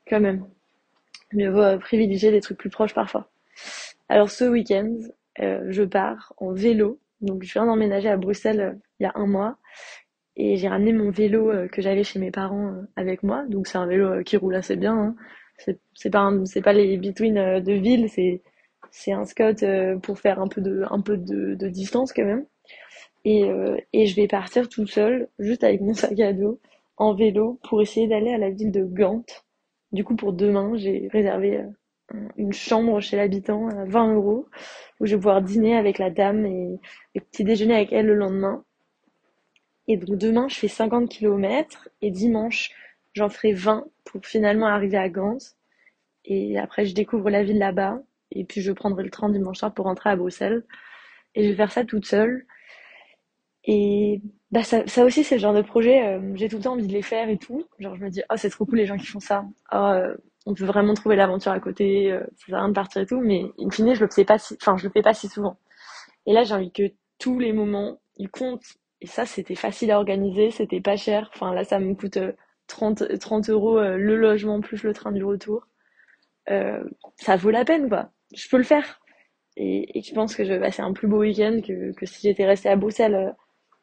quand 0.08 0.20
même. 0.20 0.46
Mieux 1.34 1.50
vaut 1.50 1.78
privilégier 1.80 2.32
des 2.32 2.42
trucs 2.42 2.58
plus 2.58 2.70
proches 2.70 2.94
parfois. 2.94 3.30
Alors 4.08 4.30
ce 4.32 4.46
week-end, 4.46 4.96
je 5.38 5.84
pars 5.84 6.34
en 6.38 6.54
vélo. 6.54 7.00
Donc 7.22 7.44
je 7.44 7.54
viens 7.54 7.66
d'emménager 7.66 8.10
à 8.10 8.18
Bruxelles 8.18 8.80
il 9.00 9.04
y 9.04 9.06
a 9.06 9.12
un 9.16 9.28
mois 9.28 9.58
et 10.40 10.56
j'ai 10.56 10.70
ramené 10.70 10.94
mon 10.94 11.12
vélo 11.12 11.52
euh, 11.52 11.68
que 11.68 11.82
j'avais 11.82 12.04
chez 12.04 12.18
mes 12.18 12.32
parents 12.32 12.68
euh, 12.70 12.82
avec 12.96 13.24
moi. 13.24 13.46
Donc 13.48 13.68
c'est 13.68 13.78
un 13.78 13.86
vélo 13.86 14.06
euh, 14.08 14.24
qui 14.24 14.38
roule 14.38 14.56
assez 14.56 14.78
bien. 14.78 14.96
Hein. 14.98 15.16
C'est 15.94 16.10
pas 16.10 16.32
c'est 16.46 16.62
pas 16.62 16.72
les 16.72 16.98
between 16.98 17.60
de 17.62 17.74
ville, 17.74 18.10
c'est 18.10 18.42
c'est 18.92 19.12
un 19.12 19.26
Scott 19.26 19.64
pour 20.02 20.18
faire 20.20 20.40
un 20.40 20.48
peu 20.48 20.62
de 20.62 20.84
un 20.90 21.02
peu 21.02 21.18
de, 21.18 21.56
de 21.56 21.68
distance 21.68 22.14
quand 22.14 22.24
même. 22.24 22.46
Et 23.26 23.44
et 23.92 24.06
je 24.06 24.16
vais 24.16 24.28
partir 24.28 24.70
tout 24.70 24.88
seul, 24.88 25.28
juste 25.38 25.66
avec 25.66 25.82
mon 25.82 25.94
sac 25.94 26.18
à 26.22 26.32
dos, 26.32 26.62
en 26.96 27.14
vélo 27.14 27.60
pour 27.68 27.82
essayer 27.82 28.08
d'aller 28.08 28.32
à 28.32 28.38
la 28.38 28.52
ville 28.52 28.72
de 28.72 28.86
Gand. 28.86 29.26
Du 29.92 30.06
coup 30.06 30.16
pour 30.16 30.32
demain, 30.32 30.78
j'ai 30.78 31.10
réservé 31.12 31.66
une 32.38 32.54
chambre 32.54 33.02
chez 33.02 33.18
l'habitant 33.18 33.68
à 33.68 33.84
20 33.84 34.16
euros 34.16 34.48
où 35.02 35.06
je 35.06 35.16
vais 35.16 35.18
pouvoir 35.18 35.42
dîner 35.42 35.76
avec 35.76 35.98
la 36.00 36.10
dame 36.10 36.46
et, 36.46 36.80
et 37.16 37.20
petit 37.20 37.44
déjeuner 37.44 37.76
avec 37.76 37.92
elle 37.92 38.06
le 38.06 38.16
lendemain. 38.16 38.64
Et 39.90 39.98
donc 39.98 40.18
demain, 40.18 40.48
je 40.48 40.56
fais 40.56 40.68
50 40.68 41.10
km 41.10 41.90
et 42.02 42.12
dimanche, 42.12 42.72
j'en 43.14 43.28
ferai 43.28 43.54
20 43.54 43.86
pour 44.06 44.24
finalement 44.24 44.68
arriver 44.68 44.98
à 44.98 45.10
Gand. 45.10 45.40
Et 46.26 46.60
après, 46.60 46.86
je 46.86 46.94
découvre 46.94 47.30
la 47.32 47.44
ville 47.44 47.58
là-bas. 47.58 48.00
Et 48.32 48.46
puis, 48.46 48.62
je 48.62 48.72
prendrai 48.72 49.04
le 49.04 49.10
train 49.10 49.30
dimanche 49.30 49.58
soir 49.58 49.74
pour 49.74 49.86
rentrer 49.86 50.12
à 50.12 50.16
Bruxelles. 50.16 50.64
Et 51.34 51.44
je 51.44 51.50
vais 51.50 51.56
faire 51.56 51.72
ça 51.72 51.86
toute 51.86 52.06
seule. 52.06 52.46
Et 53.66 54.22
bah 54.52 54.64
ça, 54.64 54.86
ça 54.88 55.06
aussi, 55.06 55.24
c'est 55.24 55.36
le 55.36 55.42
genre 55.42 55.54
de 55.54 55.62
projet, 55.62 56.06
euh, 56.08 56.36
j'ai 56.36 56.48
tout 56.50 56.58
le 56.58 56.64
temps 56.64 56.74
envie 56.74 56.88
de 56.88 56.94
les 56.94 57.02
faire 57.02 57.30
et 57.30 57.38
tout. 57.38 57.66
Genre, 57.80 57.96
je 57.96 58.02
me 58.04 58.10
dis, 58.10 58.22
oh, 58.32 58.36
c'est 58.38 58.50
trop 58.50 58.66
cool 58.66 58.78
les 58.78 58.86
gens 58.86 58.98
qui 58.98 59.06
font 59.08 59.20
ça. 59.20 59.46
Oh, 59.72 59.76
euh, 59.76 60.16
on 60.46 60.54
peut 60.54 60.66
vraiment 60.66 60.94
trouver 60.94 61.16
l'aventure 61.16 61.52
à 61.52 61.60
côté, 61.60 62.12
euh, 62.12 62.22
ça 62.38 62.46
sert 62.48 62.56
à 62.56 62.60
rien 62.62 62.70
de 62.70 62.74
partir 62.74 63.02
et 63.02 63.06
tout. 63.06 63.22
Mais 63.22 63.46
in 63.60 63.70
fine, 63.70 63.94
je 63.96 64.02
le 64.04 64.10
fais 64.10 64.26
pas 64.26 64.38
si, 64.38 64.56
je 64.60 64.84
le 64.84 64.90
fais 64.92 65.02
pas 65.02 65.14
si 65.14 65.28
souvent. 65.28 65.58
Et 66.26 66.34
là, 66.34 66.44
j'ai 66.44 66.54
envie 66.54 66.72
que 66.72 66.84
tous 67.20 67.40
les 67.40 67.54
moments, 67.54 68.00
ils 68.18 68.30
comptent 68.30 68.79
et 69.02 69.08
ça, 69.08 69.26
c'était 69.26 69.56
facile 69.56 69.92
à 69.92 69.98
organiser, 69.98 70.52
c'était 70.52 70.82
pas 70.82 70.98
cher. 70.98 71.30
Enfin, 71.34 71.54
là, 71.54 71.64
ça 71.64 71.80
me 71.80 71.94
coûte 71.96 72.20
30, 72.68 73.02
euh, 73.04 73.18
30 73.18 73.50
euros 73.50 73.78
euh, 73.80 73.98
le 73.98 74.18
logement 74.18 74.62
plus 74.62 74.84
le 74.84 74.94
train 74.94 75.12
du 75.12 75.24
retour. 75.24 75.68
Euh, 76.50 76.84
ça 77.18 77.36
vaut 77.38 77.52
la 77.52 77.66
peine, 77.66 77.90
quoi. 77.90 78.10
Je 78.36 78.50
peux 78.50 78.58
le 78.58 78.64
faire. 78.64 79.00
Et, 79.58 80.02
je 80.02 80.14
pense 80.14 80.36
que 80.36 80.44
je 80.46 80.54
vais 80.54 80.60
passer 80.60 80.82
un 80.82 80.94
plus 80.94 81.08
beau 81.08 81.20
week-end 81.20 81.60
que, 81.66 82.06
si 82.06 82.22
j'étais 82.28 82.46
restée 82.46 82.70
à 82.70 82.76
Bruxelles 82.76 83.36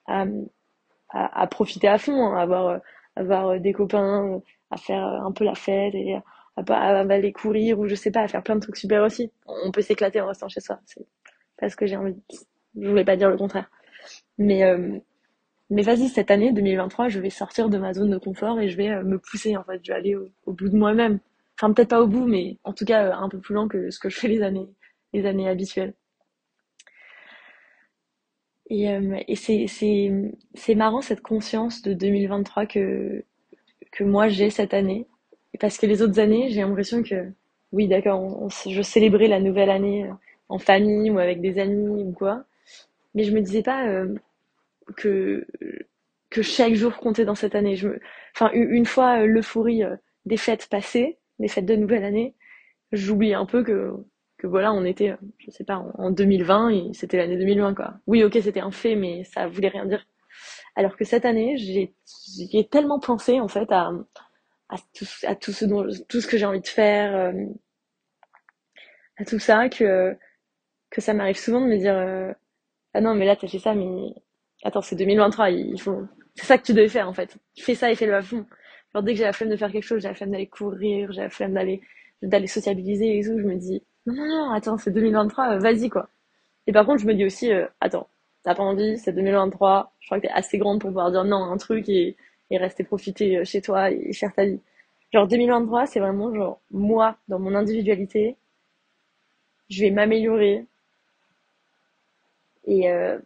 à, 0.06 1.46
profiter 1.48 1.88
à 1.88 1.98
fond, 1.98 2.26
hein, 2.26 2.36
à 2.36 2.80
avoir, 3.16 3.60
des 3.60 3.72
copains, 3.72 4.40
à 4.70 4.76
faire 4.76 5.04
un 5.04 5.32
peu 5.32 5.44
la 5.44 5.54
fête 5.54 5.94
et 5.94 6.14
à, 6.14 6.22
à, 6.56 7.00
aller 7.00 7.32
courir 7.32 7.78
ou 7.78 7.86
je 7.88 7.94
sais 7.94 8.10
pas, 8.10 8.22
à 8.22 8.28
faire 8.28 8.42
plein 8.42 8.56
de 8.56 8.60
trucs 8.60 8.76
super 8.76 9.02
aussi. 9.02 9.32
On 9.46 9.70
peut 9.70 9.82
s'éclater 9.82 10.20
en 10.20 10.28
restant 10.28 10.48
chez 10.48 10.60
soi. 10.60 10.80
C'est 10.86 11.06
parce 11.58 11.74
que 11.76 11.86
j'ai 11.86 11.96
envie. 11.96 12.16
Je 12.80 12.88
voulais 12.88 13.04
pas 13.04 13.16
dire 13.16 13.30
le 13.30 13.36
contraire. 13.36 13.70
Mais, 14.38 14.64
euh, 14.64 14.98
mais 15.70 15.82
vas-y, 15.82 16.08
cette 16.08 16.30
année 16.30 16.52
2023, 16.52 17.08
je 17.08 17.20
vais 17.20 17.30
sortir 17.30 17.68
de 17.68 17.78
ma 17.78 17.92
zone 17.94 18.10
de 18.10 18.18
confort 18.18 18.60
et 18.60 18.68
je 18.68 18.76
vais 18.76 18.90
euh, 18.90 19.02
me 19.02 19.18
pousser, 19.18 19.56
en 19.56 19.64
fait. 19.64 19.80
Je 19.82 19.92
vais 19.92 19.98
aller 19.98 20.16
au, 20.16 20.52
bout 20.52 20.68
de 20.68 20.76
moi-même. 20.76 21.18
Enfin, 21.58 21.72
peut-être 21.72 21.90
pas 21.90 22.02
au 22.02 22.06
bout, 22.06 22.26
mais 22.26 22.58
en 22.64 22.72
tout 22.72 22.84
cas, 22.84 23.06
euh, 23.06 23.12
un 23.14 23.28
peu 23.28 23.38
plus 23.38 23.54
lent 23.54 23.68
que 23.68 23.90
ce 23.90 23.98
que 23.98 24.08
je 24.10 24.18
fais 24.18 24.28
les 24.28 24.42
années, 24.42 24.68
les 25.12 25.26
années 25.26 25.48
habituelles. 25.48 25.94
Et, 28.68 28.86
et 29.28 29.36
c'est 29.36 30.74
marrant 30.74 31.00
cette 31.00 31.22
conscience 31.22 31.82
de 31.82 31.92
2023 31.94 32.66
que, 32.66 33.24
que 33.92 34.02
moi 34.02 34.28
j'ai 34.28 34.50
cette 34.50 34.74
année. 34.74 35.06
Parce 35.60 35.78
que 35.78 35.86
les 35.86 36.02
autres 36.02 36.18
années, 36.18 36.48
j'ai 36.50 36.62
l'impression 36.62 37.02
que, 37.04 37.30
oui, 37.72 37.86
d'accord, 37.86 38.48
je 38.68 38.82
célébrais 38.82 39.28
la 39.28 39.40
nouvelle 39.40 39.70
année 39.70 40.10
en 40.48 40.58
famille 40.58 41.10
ou 41.10 41.18
avec 41.18 41.40
des 41.40 41.58
amis 41.60 42.02
ou 42.02 42.12
quoi 42.12 42.44
mais 43.16 43.24
je 43.24 43.32
me 43.32 43.40
disais 43.40 43.62
pas 43.62 43.88
euh, 43.88 44.14
que 44.96 45.46
que 46.30 46.42
chaque 46.42 46.74
jour 46.74 46.96
comptait 46.98 47.24
dans 47.24 47.34
cette 47.34 47.54
année. 47.54 47.76
Je 47.76 47.88
me... 47.88 48.00
Enfin, 48.34 48.50
une 48.52 48.86
fois 48.86 49.22
euh, 49.22 49.26
l'euphorie 49.26 49.82
euh, 49.82 49.96
des 50.26 50.36
fêtes 50.36 50.68
passées, 50.68 51.18
des 51.38 51.48
fêtes 51.48 51.66
de 51.66 51.76
nouvelle 51.76 52.04
année, 52.04 52.34
j'oublie 52.92 53.34
un 53.34 53.46
peu 53.46 53.64
que 53.64 53.92
que 54.38 54.46
voilà, 54.46 54.72
on 54.74 54.84
était, 54.84 55.16
je 55.38 55.50
sais 55.50 55.64
pas, 55.64 55.76
en 55.96 56.10
2020 56.10 56.68
et 56.68 56.90
c'était 56.92 57.16
l'année 57.16 57.38
2020 57.38 57.74
quoi. 57.74 57.94
Oui, 58.06 58.22
ok, 58.22 58.38
c'était 58.42 58.60
un 58.60 58.70
fait, 58.70 58.94
mais 58.94 59.24
ça 59.24 59.48
voulait 59.48 59.68
rien 59.68 59.86
dire. 59.86 60.06
Alors 60.76 60.96
que 60.96 61.06
cette 61.06 61.24
année, 61.24 61.56
j'ai 61.56 62.68
tellement 62.68 63.00
pensé 63.00 63.40
en 63.40 63.48
fait 63.48 63.70
à 63.72 63.90
à 64.68 64.76
tout, 64.94 65.06
à 65.24 65.34
tout 65.36 65.52
ce 65.52 65.64
dont 65.64 65.86
tout 66.08 66.20
ce 66.20 66.26
que 66.26 66.36
j'ai 66.36 66.46
envie 66.46 66.60
de 66.60 66.66
faire, 66.68 67.32
à 69.16 69.24
tout 69.24 69.38
ça 69.38 69.68
que 69.70 70.16
que 70.90 71.00
ça 71.00 71.14
m'arrive 71.14 71.38
souvent 71.38 71.60
de 71.62 71.66
me 71.66 71.78
dire 71.78 72.34
ah 72.96 73.00
non, 73.02 73.14
mais 73.14 73.26
là, 73.26 73.36
t'as 73.36 73.46
fait 73.46 73.58
ça, 73.58 73.74
mais 73.74 74.14
attends, 74.64 74.80
c'est 74.80 74.96
2023, 74.96 75.50
il 75.50 75.78
faut, 75.80 76.04
c'est 76.34 76.46
ça 76.46 76.56
que 76.58 76.64
tu 76.64 76.72
devais 76.72 76.88
faire, 76.88 77.08
en 77.08 77.12
fait. 77.12 77.36
Fais 77.58 77.74
ça 77.74 77.90
et 77.92 77.94
fais-le 77.94 78.14
à 78.14 78.22
fond. 78.22 78.46
Genre, 78.94 79.02
dès 79.02 79.12
que 79.12 79.18
j'ai 79.18 79.24
la 79.24 79.34
flemme 79.34 79.50
de 79.50 79.56
faire 79.56 79.70
quelque 79.70 79.84
chose, 79.84 80.00
j'ai 80.00 80.08
la 80.08 80.14
flemme 80.14 80.30
d'aller 80.30 80.46
courir, 80.46 81.12
j'ai 81.12 81.20
la 81.20 81.28
flemme 81.30 81.52
d'aller, 81.54 81.82
d'aller 82.22 82.46
sociabiliser 82.46 83.18
et 83.18 83.22
tout, 83.22 83.38
je 83.38 83.44
me 83.44 83.56
dis, 83.56 83.82
non, 84.06 84.14
non, 84.14 84.26
non, 84.26 84.50
attends, 84.52 84.78
c'est 84.78 84.92
2023, 84.92 85.58
vas-y, 85.58 85.90
quoi. 85.90 86.08
Et 86.66 86.72
par 86.72 86.86
contre, 86.86 87.02
je 87.02 87.06
me 87.06 87.14
dis 87.14 87.26
aussi, 87.26 87.52
euh, 87.52 87.66
attends, 87.80 88.08
t'as 88.44 88.54
pas 88.54 88.62
envie, 88.62 88.96
c'est 88.98 89.12
2023, 89.12 89.92
je 90.00 90.06
crois 90.06 90.18
que 90.20 90.26
t'es 90.26 90.32
assez 90.32 90.56
grande 90.58 90.80
pour 90.80 90.88
pouvoir 90.90 91.10
dire 91.10 91.24
non 91.24 91.44
à 91.44 91.48
un 91.48 91.58
truc 91.58 91.88
et, 91.90 92.16
et 92.50 92.58
rester 92.58 92.82
profiter 92.84 93.38
euh, 93.38 93.44
chez 93.44 93.60
toi 93.60 93.90
et 93.90 94.12
faire 94.14 94.32
ta 94.34 94.46
vie. 94.46 94.60
Genre 95.12 95.26
2023, 95.28 95.86
c'est 95.86 96.00
vraiment 96.00 96.34
genre 96.34 96.60
moi, 96.70 97.18
dans 97.28 97.38
mon 97.38 97.54
individualité, 97.54 98.36
je 99.68 99.82
vais 99.82 99.90
m'améliorer 99.90 100.66
Et, 102.66 102.90
euh, 102.90 103.18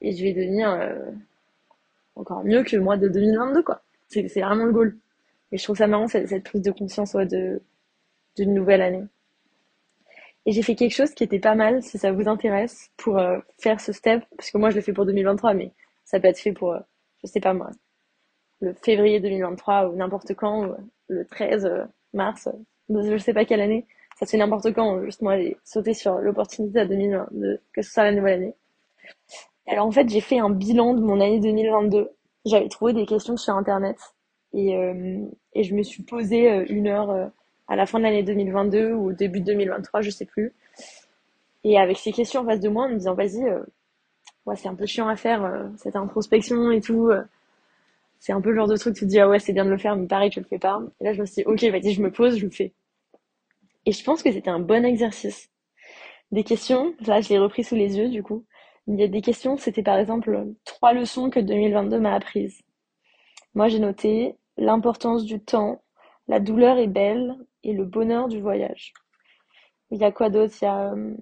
et 0.00 0.12
je 0.12 0.22
vais 0.24 0.32
devenir 0.32 0.70
euh, 0.70 1.10
encore 2.16 2.44
mieux 2.44 2.62
que 2.62 2.76
le 2.76 2.82
mois 2.82 2.96
de 2.96 3.08
2022, 3.08 3.62
quoi. 3.62 3.82
C'est, 4.08 4.22
vraiment 4.22 4.64
le 4.64 4.72
goal. 4.72 4.96
Et 5.52 5.58
je 5.58 5.64
trouve 5.64 5.76
ça 5.76 5.86
marrant, 5.86 6.08
cette, 6.08 6.28
cette 6.28 6.44
prise 6.44 6.62
de 6.62 6.70
conscience 6.70 7.14
de, 7.14 7.60
d'une 8.36 8.54
nouvelle 8.54 8.82
année. 8.82 9.04
Et 10.46 10.52
j'ai 10.52 10.62
fait 10.62 10.74
quelque 10.74 10.94
chose 10.94 11.12
qui 11.12 11.22
était 11.24 11.38
pas 11.38 11.54
mal, 11.54 11.82
si 11.82 11.98
ça 11.98 12.12
vous 12.12 12.28
intéresse, 12.28 12.90
pour 12.96 13.18
euh, 13.18 13.38
faire 13.58 13.80
ce 13.80 13.92
step, 13.92 14.24
parce 14.36 14.50
que 14.50 14.58
moi 14.58 14.70
je 14.70 14.76
l'ai 14.76 14.82
fait 14.82 14.92
pour 14.92 15.04
2023, 15.06 15.54
mais 15.54 15.72
ça 16.04 16.18
peut 16.18 16.28
être 16.28 16.38
fait 16.38 16.52
pour, 16.52 16.74
je 17.22 17.26
sais 17.26 17.40
pas 17.40 17.52
moi, 17.52 17.70
le 18.60 18.72
février 18.72 19.20
2023 19.20 19.88
ou 19.90 19.96
n'importe 19.96 20.34
quand, 20.34 20.66
ou 20.66 20.74
le 21.08 21.26
13 21.26 21.70
mars, 22.14 22.48
je 22.88 23.18
sais 23.18 23.34
pas 23.34 23.44
quelle 23.44 23.60
année, 23.60 23.86
ça 24.20 24.26
fait 24.26 24.36
n'importe 24.36 24.72
quand, 24.74 25.02
juste 25.02 25.22
moi 25.22 25.38
j'ai 25.38 25.56
sauté 25.64 25.94
sur 25.94 26.18
l'opportunité 26.18 26.80
à 26.80 26.84
2022, 26.84 27.58
que 27.72 27.82
ce 27.82 27.90
soit 27.90 28.04
la 28.04 28.12
nouvelle 28.12 28.34
année. 28.34 28.54
Alors 29.66 29.86
en 29.86 29.90
fait 29.90 30.08
j'ai 30.08 30.20
fait 30.20 30.38
un 30.38 30.50
bilan 30.50 30.94
de 30.94 31.00
mon 31.00 31.20
année 31.20 31.40
2022, 31.40 32.10
j'avais 32.44 32.68
trouvé 32.68 32.92
des 32.92 33.06
questions 33.06 33.38
sur 33.38 33.54
internet, 33.54 33.96
et, 34.52 34.76
euh, 34.76 35.24
et 35.54 35.64
je 35.64 35.74
me 35.74 35.82
suis 35.82 36.02
posé 36.02 36.50
euh, 36.50 36.66
une 36.68 36.86
heure 36.86 37.10
euh, 37.10 37.26
à 37.68 37.76
la 37.76 37.86
fin 37.86 37.98
de 37.98 38.04
l'année 38.04 38.22
2022 38.22 38.92
ou 38.92 39.10
au 39.10 39.12
début 39.12 39.40
de 39.40 39.46
2023, 39.46 40.02
je 40.02 40.10
sais 40.10 40.26
plus. 40.26 40.52
Et 41.64 41.78
avec 41.78 41.98
ces 41.98 42.12
questions 42.12 42.42
en 42.42 42.44
face 42.44 42.60
de 42.60 42.68
moi, 42.68 42.86
en 42.86 42.88
me 42.90 42.96
disant, 42.96 43.14
vas-y, 43.14 43.42
ouais, 44.46 44.56
c'est 44.56 44.68
un 44.68 44.74
peu 44.74 44.86
chiant 44.86 45.08
à 45.08 45.16
faire, 45.16 45.68
cette 45.76 45.94
introspection 45.94 46.70
et 46.70 46.80
tout. 46.80 47.10
c'est 48.18 48.32
un 48.32 48.40
peu 48.40 48.50
le 48.50 48.56
genre 48.56 48.66
de 48.66 48.76
truc, 48.76 48.96
tu 48.96 49.04
te 49.04 49.10
dis, 49.10 49.20
ah 49.20 49.28
ouais, 49.28 49.38
c'est 49.38 49.52
bien 49.52 49.66
de 49.66 49.70
le 49.70 49.78
faire, 49.78 49.94
mais 49.94 50.06
pareil, 50.06 50.30
je 50.32 50.40
le 50.40 50.46
fais 50.46 50.58
pas. 50.58 50.80
Et 51.00 51.04
là, 51.04 51.12
je 51.12 51.20
me 51.20 51.26
suis 51.26 51.42
dit, 51.42 51.44
ok, 51.44 51.62
vas-y, 51.64 51.92
je 51.92 52.02
me 52.02 52.10
pose, 52.10 52.38
je 52.38 52.46
le 52.46 52.50
fais. 52.50 52.72
Et 53.90 53.92
je 53.92 54.04
pense 54.04 54.22
que 54.22 54.30
c'était 54.30 54.50
un 54.50 54.60
bon 54.60 54.84
exercice. 54.84 55.50
Des 56.30 56.44
questions, 56.44 56.94
là, 57.00 57.20
je 57.20 57.28
l'ai 57.28 57.40
repris 57.40 57.64
sous 57.64 57.74
les 57.74 57.98
yeux, 57.98 58.08
du 58.08 58.22
coup. 58.22 58.44
Il 58.86 58.94
y 59.00 59.02
a 59.02 59.08
des 59.08 59.20
questions, 59.20 59.56
c'était 59.56 59.82
par 59.82 59.98
exemple 59.98 60.46
trois 60.64 60.92
leçons 60.92 61.28
que 61.28 61.40
2022 61.40 61.98
m'a 61.98 62.14
apprises. 62.14 62.62
Moi, 63.54 63.66
j'ai 63.66 63.80
noté 63.80 64.36
l'importance 64.56 65.24
du 65.24 65.40
temps, 65.40 65.82
la 66.28 66.38
douleur 66.38 66.78
est 66.78 66.86
belle 66.86 67.34
et 67.64 67.72
le 67.72 67.84
bonheur 67.84 68.28
du 68.28 68.40
voyage. 68.40 68.92
Il 69.90 69.98
y 69.98 70.04
a 70.04 70.12
quoi 70.12 70.30
d'autre? 70.30 70.54
Il 70.62 70.66
y 70.66 70.68
a 70.68 70.92
euh, 70.92 71.16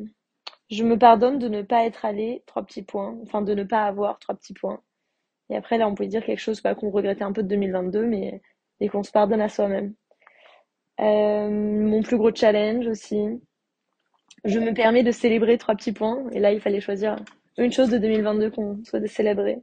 je 0.71 0.85
me 0.85 0.99
pardonne 0.99 1.39
de 1.39 1.49
ne 1.49 1.63
pas 1.63 1.87
être 1.87 2.05
allé, 2.05 2.43
trois 2.45 2.65
petits 2.67 2.83
points, 2.83 3.17
enfin 3.23 3.41
de 3.41 3.55
ne 3.55 3.65
pas 3.65 3.87
avoir 3.87 4.19
trois 4.19 4.35
petits 4.35 4.53
points. 4.53 4.83
Et 5.49 5.57
après 5.57 5.79
là, 5.79 5.89
on 5.89 5.95
peut 5.95 6.07
dire 6.07 6.23
quelque 6.23 6.39
chose 6.39 6.61
pas 6.61 6.75
qu'on 6.75 6.91
regrettait 6.91 7.25
un 7.25 7.33
peu 7.33 7.43
de 7.43 7.49
2022, 7.49 8.05
mais 8.05 8.43
et 8.81 8.91
qu'on 8.91 9.03
se 9.03 9.11
pardonne 9.11 9.41
à 9.41 9.49
soi-même. 9.49 9.95
Euh, 11.01 11.49
mon 11.49 12.03
plus 12.03 12.17
gros 12.17 12.35
challenge 12.35 12.87
aussi. 12.87 13.41
Je 14.45 14.59
me 14.59 14.73
permets 14.73 15.03
de 15.03 15.11
célébrer 15.13 15.59
trois 15.59 15.75
petits 15.75 15.93
points. 15.93 16.25
Et 16.33 16.41
là, 16.41 16.53
il 16.53 16.61
fallait 16.61 16.81
choisir 16.81 17.17
une 17.57 17.73
chose 17.73 17.91
de 17.91 17.99
2022 17.99 18.51
qu'on 18.51 18.83
soit 18.85 19.01
de 19.01 19.07
célébrer. 19.07 19.59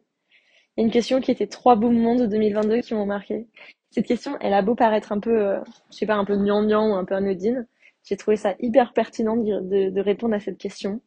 Il 0.75 0.81
y 0.81 0.83
a 0.83 0.85
une 0.85 0.91
question 0.91 1.21
qui 1.21 1.31
était 1.31 1.47
trois 1.47 1.75
beaux 1.75 1.89
moments 1.89 2.15
de 2.15 2.25
2022 2.25 2.81
qui 2.81 2.93
m'ont 2.93 3.05
marqué. 3.05 3.47
Cette 3.91 4.07
question, 4.07 4.37
elle 4.41 4.53
a 4.53 4.61
beau 4.61 4.75
paraître 4.75 5.13
un 5.13 5.19
peu, 5.19 5.41
euh, 5.41 5.59
je 5.91 5.97
sais 5.97 6.05
pas, 6.05 6.15
un 6.15 6.25
peu 6.25 6.35
gnangnan 6.35 6.91
ou 6.91 6.95
un 6.95 7.05
peu 7.05 7.15
anodine. 7.15 7.65
J'ai 8.03 8.17
trouvé 8.17 8.35
ça 8.35 8.55
hyper 8.59 8.93
pertinent 8.93 9.37
de, 9.37 9.99
répondre 10.01 10.35
à 10.35 10.39
cette 10.39 10.57
question. 10.57 11.01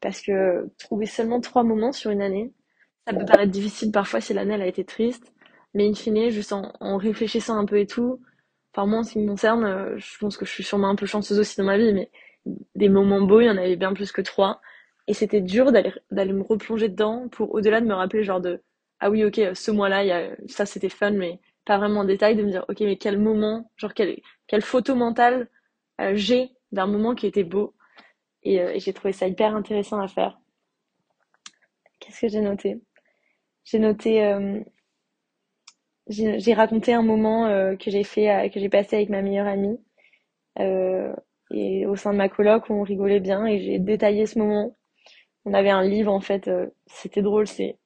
Parce 0.00 0.20
que 0.20 0.68
trouver 0.78 1.06
seulement 1.06 1.40
trois 1.40 1.62
moments 1.62 1.92
sur 1.92 2.10
une 2.10 2.22
année, 2.22 2.52
ça 3.06 3.14
peut 3.14 3.24
paraître 3.24 3.50
difficile 3.50 3.90
parfois 3.90 4.20
si 4.20 4.34
l'année 4.34 4.54
a 4.54 4.66
été 4.66 4.84
triste. 4.84 5.32
Mais 5.74 5.88
in 5.88 5.94
fine, 5.94 6.30
juste 6.30 6.52
en 6.52 6.96
réfléchissant 6.98 7.56
un 7.56 7.64
peu 7.64 7.78
et 7.78 7.86
tout, 7.86 8.20
enfin 8.72 8.86
moi 8.86 9.00
en 9.00 9.02
ce 9.04 9.12
qui 9.12 9.18
me 9.20 9.28
concerne, 9.28 9.64
euh, 9.64 9.98
je 9.98 10.18
pense 10.18 10.36
que 10.36 10.44
je 10.46 10.50
suis 10.50 10.64
sûrement 10.64 10.88
un 10.88 10.96
peu 10.96 11.06
chanceuse 11.06 11.38
aussi 11.38 11.56
dans 11.58 11.64
ma 11.64 11.78
vie, 11.78 11.92
mais 11.92 12.10
des 12.74 12.88
moments 12.88 13.20
beaux, 13.22 13.40
il 13.40 13.46
y 13.46 13.50
en 13.50 13.56
avait 13.56 13.76
bien 13.76 13.92
plus 13.94 14.12
que 14.12 14.20
trois. 14.22 14.60
Et 15.08 15.14
c'était 15.14 15.40
dur 15.40 15.72
d'aller 15.72 15.92
d'aller 16.10 16.32
me 16.32 16.42
replonger 16.42 16.88
dedans 16.88 17.28
pour 17.28 17.54
au-delà 17.54 17.80
de 17.80 17.86
me 17.86 17.94
rappeler 17.94 18.24
genre 18.24 18.40
de 18.40 18.62
ah 19.00 19.10
oui, 19.10 19.24
ok, 19.24 19.40
ce 19.54 19.70
mois-là, 19.72 20.04
y 20.04 20.12
a, 20.12 20.30
ça 20.46 20.64
c'était 20.66 20.88
fun, 20.88 21.10
mais 21.10 21.40
pas 21.64 21.76
vraiment 21.78 22.00
en 22.00 22.04
détail, 22.04 22.36
de 22.36 22.42
me 22.44 22.50
dire, 22.50 22.64
ok, 22.68 22.80
mais 22.80 22.96
quel 22.96 23.18
moment, 23.18 23.70
genre 23.76 23.94
quelle, 23.94 24.20
quelle 24.46 24.62
photo 24.62 24.94
mentale 24.94 25.48
euh, 26.00 26.12
j'ai 26.14 26.50
d'un 26.72 26.86
moment 26.86 27.14
qui 27.14 27.26
était 27.26 27.44
beau. 27.44 27.74
Et, 28.44 28.60
euh, 28.60 28.72
et 28.74 28.80
j'ai 28.80 28.92
trouvé 28.92 29.12
ça 29.12 29.28
hyper 29.28 29.56
intéressant 29.56 30.00
à 30.00 30.08
faire. 30.08 30.38
Qu'est-ce 32.00 32.20
que 32.22 32.28
j'ai 32.28 32.40
noté? 32.40 32.80
J'ai 33.64 33.78
noté, 33.78 34.22
j'ai 36.12 36.54
raconté 36.54 36.92
un 36.94 37.02
moment 37.02 37.48
que 37.76 37.90
j'ai 37.90 38.04
fait, 38.04 38.50
que 38.52 38.60
j'ai 38.60 38.68
passé 38.68 38.96
avec 38.96 39.08
ma 39.08 39.22
meilleure 39.22 39.46
amie. 39.46 39.78
et 40.58 41.86
au 41.86 41.96
sein 41.96 42.12
de 42.12 42.18
ma 42.18 42.28
coloc, 42.28 42.70
on 42.70 42.82
rigolait 42.82 43.20
bien 43.20 43.46
et 43.46 43.60
j'ai 43.60 43.78
détaillé 43.78 44.26
ce 44.26 44.38
moment. 44.38 44.76
On 45.44 45.54
avait 45.54 45.70
un 45.70 45.82
livre 45.82 46.12
en 46.12 46.20
fait, 46.20 46.50
c'était 46.86 47.22
drôle, 47.22 47.46
c'est 47.46 47.76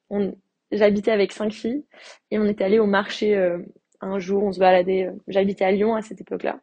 j'habitais 0.71 1.11
avec 1.11 1.31
cinq 1.31 1.53
filles 1.53 1.85
et 2.31 2.39
on 2.39 2.45
était 2.45 2.63
allé 2.63 2.79
au 2.79 2.85
marché 2.85 3.35
euh, 3.35 3.59
un 4.01 4.19
jour, 4.19 4.43
on 4.43 4.51
se 4.51 4.59
baladait. 4.59 5.07
Euh, 5.07 5.13
j'habitais 5.27 5.65
à 5.65 5.71
Lyon 5.71 5.95
à 5.95 6.01
cette 6.01 6.21
époque-là. 6.21 6.59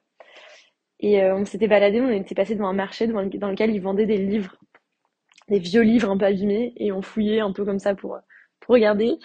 Et 1.00 1.22
euh, 1.22 1.36
on 1.36 1.44
s'était 1.44 1.68
baladé, 1.68 2.00
on 2.00 2.10
était 2.10 2.34
passé 2.34 2.54
devant 2.54 2.68
un 2.68 2.74
marché 2.74 3.06
dans, 3.06 3.20
lequel 3.20 3.70
ils 3.74 3.80
vendaient 3.80 4.06
des 4.06 4.18
livres, 4.18 4.56
des 5.48 5.58
vieux 5.58 5.82
livres 5.82 6.10
un 6.10 6.16
peu 6.16 6.26
abîmés, 6.26 6.72
et 6.76 6.92
on 6.92 7.02
fouillait 7.02 7.40
un 7.40 7.52
peu 7.52 7.64
comme 7.64 7.78
ça 7.80 7.94
pour, 7.94 8.18
pour 8.64 8.74
regarder. 8.74 9.18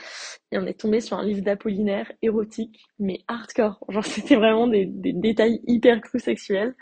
Et 0.51 0.57
on 0.57 0.65
est 0.65 0.79
tombé 0.79 0.99
sur 0.99 1.17
un 1.17 1.23
livre 1.23 1.41
d'Apollinaire 1.41 2.11
érotique, 2.21 2.85
mais 2.99 3.19
hardcore. 3.27 3.83
Genre 3.89 4.05
c'était 4.05 4.35
vraiment 4.35 4.67
des, 4.67 4.85
détails 4.85 5.61
hyper 5.65 6.01
crus 6.01 6.23
sexuels. 6.23 6.75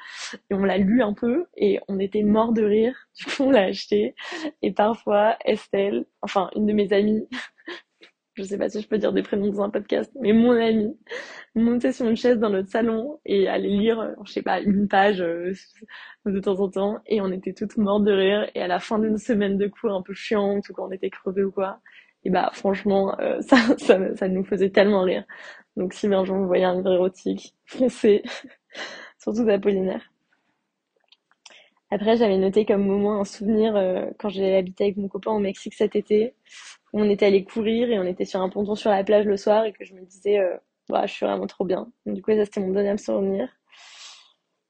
Et 0.49 0.55
on 0.55 0.63
l'a 0.63 0.77
lu 0.77 1.01
un 1.01 1.13
peu 1.13 1.45
et 1.55 1.79
on 1.87 1.99
était 1.99 2.23
mort 2.23 2.53
de 2.53 2.63
rire. 2.63 2.95
Du 3.17 3.25
coup 3.25 3.43
on 3.43 3.51
l'a 3.51 3.63
acheté. 3.63 4.15
Et 4.61 4.71
parfois 4.71 5.37
Estelle, 5.45 6.05
enfin 6.21 6.49
une 6.55 6.67
de 6.67 6.73
mes 6.73 6.93
amies, 6.93 7.27
je 8.35 8.43
sais 8.43 8.57
pas 8.57 8.69
si 8.69 8.81
je 8.81 8.87
peux 8.87 8.99
dire 8.99 9.11
des 9.13 9.23
prénoms 9.23 9.49
dans 9.49 9.63
un 9.63 9.69
podcast, 9.71 10.11
mais 10.21 10.33
mon 10.33 10.51
ami 10.51 10.95
montait 11.55 11.91
sur 11.91 12.07
une 12.07 12.15
chaise 12.15 12.37
dans 12.37 12.51
notre 12.51 12.69
salon 12.69 13.19
et 13.25 13.47
allait 13.47 13.69
lire, 13.69 13.99
euh, 13.99 14.13
je 14.25 14.33
sais 14.33 14.43
pas, 14.43 14.59
une 14.61 14.87
page 14.87 15.21
euh, 15.21 15.51
de 16.25 16.39
temps 16.39 16.59
en 16.59 16.69
temps 16.69 16.99
et 17.07 17.21
on 17.21 17.31
était 17.31 17.53
toutes 17.53 17.77
mortes 17.77 18.03
de 18.03 18.11
rire 18.11 18.49
et 18.53 18.61
à 18.61 18.67
la 18.67 18.79
fin 18.79 18.99
d'une 18.99 19.17
semaine 19.17 19.57
de 19.57 19.67
cours 19.67 19.93
un 19.93 20.03
peu 20.03 20.13
chiante 20.13 20.69
ou 20.69 20.73
quand 20.73 20.87
on 20.87 20.91
était 20.91 21.09
crevés 21.09 21.43
ou 21.43 21.51
quoi, 21.51 21.79
et 22.27 22.29
bah 22.29 22.49
franchement 22.53 23.17
euh, 23.19 23.41
ça, 23.77 23.77
ça, 24.15 24.27
nous 24.27 24.43
faisait 24.43 24.69
tellement 24.69 25.01
rire. 25.03 25.23
Donc 25.77 25.93
si 25.93 26.07
un 26.07 26.25
jour 26.25 26.37
vous 26.37 26.47
voyez 26.47 26.65
un 26.65 26.75
livre 26.75 26.93
érotique, 26.93 27.55
foncez, 27.65 28.23
surtout 29.19 29.45
d'Apollinaire. 29.45 30.01
Après, 31.89 32.17
j'avais 32.17 32.37
noté 32.37 32.65
comme 32.65 32.85
moment 32.85 33.21
un 33.21 33.23
souvenir 33.23 33.73
quand 34.19 34.27
j'ai 34.27 34.57
habité 34.57 34.83
avec 34.85 34.97
mon 34.97 35.07
copain 35.07 35.31
au 35.31 35.39
Mexique 35.39 35.73
cet 35.73 35.95
été 35.95 36.35
on 36.93 37.09
était 37.09 37.25
allé 37.25 37.43
courir 37.43 37.89
et 37.89 37.99
on 37.99 38.03
était 38.03 38.25
sur 38.25 38.41
un 38.41 38.49
ponton 38.49 38.75
sur 38.75 38.89
la 38.89 39.03
plage 39.03 39.25
le 39.25 39.37
soir 39.37 39.65
et 39.65 39.73
que 39.73 39.83
je 39.83 39.93
me 39.93 40.05
disais, 40.05 40.39
euh, 40.39 40.57
bah, 40.89 41.05
je 41.05 41.13
suis 41.13 41.25
vraiment 41.25 41.47
trop 41.47 41.65
bien. 41.65 41.91
du 42.05 42.21
coup, 42.21 42.31
ça 42.31 42.45
c'était 42.45 42.61
mon 42.61 42.71
deuxième 42.71 42.97
souvenir. 42.97 43.49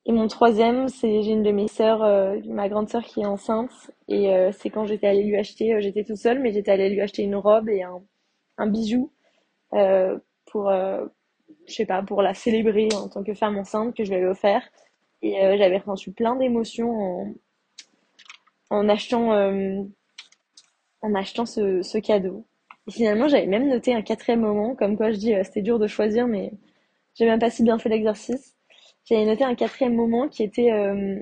Et 0.07 0.11
mon 0.11 0.27
troisième, 0.27 0.87
c'est 0.87 1.21
j'ai 1.21 1.31
une 1.31 1.43
de 1.43 1.51
mes 1.51 1.67
sœurs, 1.67 2.01
euh, 2.03 2.39
ma 2.45 2.67
grande 2.69 2.89
sœur 2.89 3.03
qui 3.03 3.21
est 3.21 3.25
enceinte 3.27 3.91
et 4.07 4.33
euh, 4.33 4.51
c'est 4.51 4.71
quand 4.71 4.85
j'étais 4.85 5.05
allée 5.07 5.23
lui 5.23 5.37
acheter, 5.37 5.79
j'étais 5.81 6.03
toute 6.03 6.17
seule, 6.17 6.39
mais 6.39 6.51
j'étais 6.53 6.71
allée 6.71 6.89
lui 6.89 7.01
acheter 7.01 7.23
une 7.23 7.35
robe 7.35 7.69
et 7.69 7.83
un, 7.83 8.01
un 8.57 8.67
bijou 8.67 9.11
pour, 10.51 10.71
je 10.71 11.73
sais 11.73 11.85
pas, 11.85 12.01
pour 12.03 12.21
la 12.21 12.33
célébrer 12.33 12.89
en 12.95 13.09
tant 13.09 13.23
que 13.23 13.33
femme 13.33 13.57
enceinte 13.57 13.95
que 13.95 14.03
je 14.03 14.09
lui 14.09 14.17
avais 14.17 14.27
offert. 14.27 14.63
Et 15.21 15.33
j'avais 15.57 15.77
reçu 15.79 16.11
plein 16.11 16.35
d'émotions 16.35 16.91
en, 16.91 17.33
en 18.69 18.89
achetant 18.89 19.33
en 21.01 21.15
achetant 21.15 21.45
ce, 21.45 21.81
ce 21.81 21.97
cadeau. 21.97 22.45
Et 22.87 22.91
finalement, 22.91 23.27
j'avais 23.27 23.47
même 23.47 23.69
noté 23.69 23.93
un 23.95 24.01
quatrième 24.03 24.41
moment, 24.41 24.75
comme 24.75 24.97
quoi 24.97 25.11
je 25.11 25.17
dis, 25.17 25.33
euh, 25.33 25.43
c'était 25.43 25.61
dur 25.63 25.79
de 25.79 25.87
choisir, 25.87 26.27
mais 26.27 26.53
j'ai 27.15 27.25
même 27.25 27.39
pas 27.39 27.51
si 27.51 27.63
bien 27.63 27.79
fait 27.79 27.89
l'exercice. 27.89 28.56
J'avais 29.07 29.25
noté 29.25 29.43
un 29.45 29.55
quatrième 29.55 29.95
moment 29.95 30.27
qui 30.27 30.43
était 30.43 30.71
euh, 30.71 31.21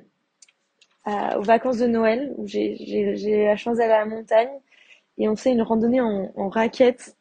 aux 1.38 1.44
vacances 1.44 1.78
de 1.78 1.86
Noël, 1.86 2.34
où 2.38 2.48
j'ai 2.48 3.46
la 3.46 3.56
chance 3.56 3.78
d'aller 3.78 3.94
à 3.94 4.00
la 4.00 4.06
montagne, 4.06 4.50
et 5.20 5.30
on 5.30 5.36
fait 5.36 5.52
une 5.52 5.62
randonnée 5.62 6.02
en, 6.02 6.32
en 6.36 6.50
raquettes. 6.50 7.16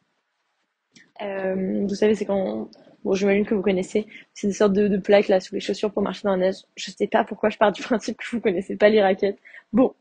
Euh, 1.21 1.85
vous 1.87 1.95
savez, 1.95 2.15
c'est 2.15 2.25
quand... 2.25 2.69
Bon, 3.03 3.13
j'imagine 3.13 3.45
que 3.45 3.53
vous 3.53 3.61
connaissez. 3.61 4.07
C'est 4.33 4.47
des 4.47 4.53
sortes 4.53 4.73
de, 4.73 4.97
plaques 4.97 5.27
là 5.27 5.39
sous 5.39 5.53
les 5.53 5.61
chaussures 5.61 5.93
pour 5.93 6.01
marcher 6.01 6.23
dans 6.23 6.31
la 6.31 6.37
neige. 6.37 6.63
Je 6.75 6.89
sais 6.89 7.05
pas 7.05 7.23
pourquoi 7.23 7.49
je 7.49 7.57
pars 7.59 7.71
du 7.71 7.81
principe 7.83 8.17
que 8.17 8.25
vous 8.31 8.41
connaissez 8.41 8.75
pas 8.75 8.89
les 8.89 9.01
raquettes. 9.01 9.37
Bon, 9.71 9.93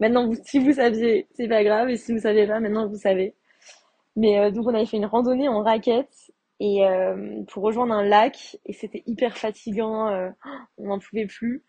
Maintenant, 0.00 0.30
si 0.44 0.58
vous 0.58 0.72
saviez, 0.74 1.26
c'est 1.34 1.48
pas 1.48 1.64
grave. 1.64 1.88
Et 1.90 1.96
si 1.96 2.12
vous 2.12 2.20
saviez 2.20 2.46
pas, 2.46 2.60
maintenant 2.60 2.86
vous 2.86 2.96
savez. 2.98 3.34
Mais 4.16 4.38
euh, 4.38 4.50
donc 4.50 4.66
on 4.66 4.74
avait 4.74 4.86
fait 4.86 4.96
une 4.96 5.06
randonnée 5.06 5.48
en 5.48 5.62
raquette 5.62 6.25
et 6.60 6.86
euh, 6.86 7.42
pour 7.48 7.62
rejoindre 7.62 7.94
un 7.94 8.04
lac 8.04 8.56
et 8.64 8.72
c'était 8.72 9.02
hyper 9.06 9.36
fatigant. 9.36 10.08
Euh, 10.08 10.30
on 10.78 10.88
n'en 10.88 10.98
pouvait 10.98 11.26
plus. 11.26 11.62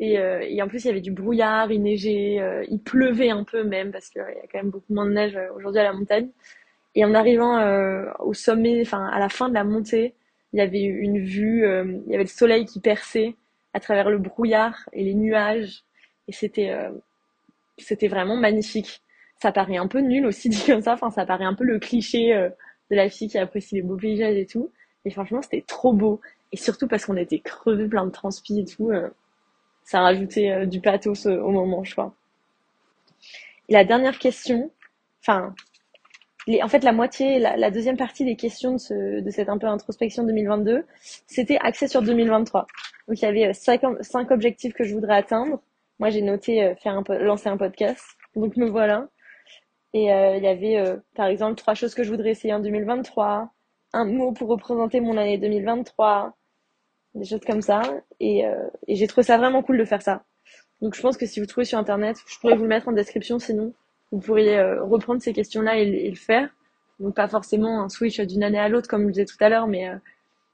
Et, 0.00 0.14
et, 0.14 0.60
en 0.60 0.66
plus 0.66 0.84
il 0.84 0.88
y 0.88 0.90
avait 0.90 1.00
du 1.00 1.12
brouillard, 1.12 1.70
il 1.70 1.80
neigeait, 1.80 2.40
il 2.68 2.80
pleuvait 2.80 3.30
un 3.30 3.44
peu 3.44 3.62
même 3.62 3.92
parce 3.92 4.10
qu'il 4.10 4.22
y 4.22 4.24
a 4.24 4.46
quand 4.50 4.58
même 4.58 4.70
beaucoup 4.70 4.92
moins 4.92 5.06
de 5.06 5.12
neige 5.12 5.38
aujourd'hui 5.54 5.80
à 5.80 5.84
la 5.84 5.92
montagne. 5.92 6.30
Et 6.96 7.04
en 7.04 7.14
arrivant 7.14 7.62
au 8.18 8.34
sommet, 8.34 8.80
enfin 8.82 9.06
à 9.06 9.20
la 9.20 9.28
fin 9.28 9.48
de 9.48 9.54
la 9.54 9.62
montée, 9.62 10.14
il 10.52 10.58
y 10.58 10.62
avait 10.62 10.82
une 10.82 11.20
vue, 11.20 11.64
il 12.06 12.10
y 12.10 12.14
avait 12.14 12.24
le 12.24 12.28
soleil 12.28 12.64
qui 12.64 12.80
perçait 12.80 13.36
à 13.72 13.78
travers 13.78 14.10
le 14.10 14.18
brouillard 14.18 14.88
et 14.92 15.04
les 15.04 15.14
nuages. 15.14 15.84
Et 16.26 16.32
c'était 16.32 16.76
c'était 17.78 18.08
vraiment 18.08 18.36
magnifique. 18.36 19.02
Ça 19.40 19.52
paraît 19.52 19.76
un 19.76 19.88
peu 19.88 20.00
nul 20.00 20.26
aussi 20.26 20.48
dit 20.48 20.64
comme 20.66 20.82
ça, 20.82 20.94
enfin 20.94 21.10
ça 21.10 21.26
paraît 21.26 21.44
un 21.44 21.54
peu 21.54 21.64
le 21.64 21.78
cliché 21.78 22.34
euh, 22.34 22.50
de 22.90 22.96
la 22.96 23.08
fille 23.08 23.28
qui 23.28 23.38
apprécie 23.38 23.74
les 23.76 23.82
beaux 23.82 23.96
paysages 23.96 24.36
et 24.36 24.46
tout. 24.46 24.70
Et 25.04 25.10
franchement, 25.10 25.42
c'était 25.42 25.64
trop 25.66 25.92
beau. 25.92 26.20
Et 26.52 26.56
surtout 26.56 26.88
parce 26.88 27.06
qu'on 27.06 27.16
était 27.16 27.40
crevés, 27.40 27.88
plein 27.88 28.06
de 28.06 28.10
transpi 28.10 28.60
et 28.60 28.64
tout. 28.64 28.90
Euh, 28.90 29.08
ça 29.84 30.00
rajoutait 30.00 30.50
euh, 30.50 30.66
du 30.66 30.80
pathos 30.80 31.26
au 31.26 31.50
moment, 31.50 31.84
je 31.84 31.92
crois. 31.92 32.14
Et 33.68 33.72
la 33.72 33.84
dernière 33.84 34.18
question, 34.18 34.70
enfin, 35.20 35.54
en 36.62 36.68
fait, 36.68 36.84
la 36.84 36.92
moitié, 36.92 37.38
la, 37.38 37.70
deuxième 37.70 37.96
partie 37.96 38.24
des 38.24 38.36
questions 38.36 38.74
de, 38.74 39.20
de 39.20 39.30
cette 39.30 39.48
un 39.48 39.58
peu 39.58 39.66
introspection 39.66 40.24
2022, 40.24 40.84
c'était 41.26 41.58
axé 41.60 41.88
sur 41.88 42.02
2023. 42.02 42.66
Donc, 43.08 43.20
il 43.20 43.22
y 43.22 43.28
avait 43.28 43.46
euh, 43.46 43.52
cinq, 43.52 43.82
cinq 44.00 44.30
objectifs 44.30 44.74
que 44.74 44.84
je 44.84 44.94
voudrais 44.94 45.16
atteindre. 45.16 45.60
Moi, 45.98 46.10
j'ai 46.10 46.22
noté 46.22 46.62
euh, 46.62 46.74
faire 46.76 46.96
un, 46.96 47.04
lancer 47.18 47.48
un 47.48 47.56
podcast. 47.56 48.04
Donc, 48.36 48.56
me 48.56 48.68
voilà. 48.68 49.08
Et 49.94 50.12
euh, 50.12 50.36
il 50.36 50.44
y 50.44 50.48
avait, 50.48 50.96
par 51.14 51.26
exemple, 51.26 51.54
trois 51.54 51.74
choses 51.74 51.94
que 51.94 52.04
je 52.04 52.10
voudrais 52.10 52.30
essayer 52.30 52.52
en 52.52 52.60
2023, 52.60 53.50
un 53.94 54.04
mot 54.04 54.32
pour 54.32 54.48
représenter 54.48 55.00
mon 55.00 55.16
année 55.16 55.38
2023, 55.38 56.36
des 57.14 57.24
choses 57.24 57.44
comme 57.46 57.62
ça. 57.62 57.82
Et, 58.20 58.42
et 58.88 58.96
j'ai 58.96 59.06
trouvé 59.06 59.22
ça 59.22 59.38
vraiment 59.38 59.62
cool 59.62 59.78
de 59.78 59.84
faire 59.84 60.02
ça. 60.02 60.24
Donc, 60.82 60.94
je 60.94 61.00
pense 61.00 61.16
que 61.16 61.26
si 61.26 61.40
vous 61.40 61.46
trouvez 61.46 61.64
sur 61.64 61.78
Internet, 61.78 62.18
je 62.26 62.38
pourrais 62.38 62.56
vous 62.56 62.64
le 62.64 62.68
mettre 62.68 62.88
en 62.88 62.92
description 62.92 63.38
sinon 63.38 63.72
vous 64.14 64.20
pourriez 64.20 64.56
euh, 64.58 64.82
reprendre 64.84 65.20
ces 65.20 65.32
questions-là 65.32 65.78
et, 65.78 66.08
le 66.08 66.16
faire. 66.16 66.48
Donc 67.00 67.16
pas 67.16 67.26
forcément 67.26 67.82
un 67.82 67.88
switch 67.88 68.20
d'une 68.20 68.44
année 68.44 68.60
à 68.60 68.68
l'autre 68.68 68.88
comme 68.88 69.06
je 69.06 69.12
disais 69.12 69.24
tout 69.24 69.36
à 69.40 69.48
l'heure, 69.48 69.66
mais 69.66 69.88
euh, 69.88 69.96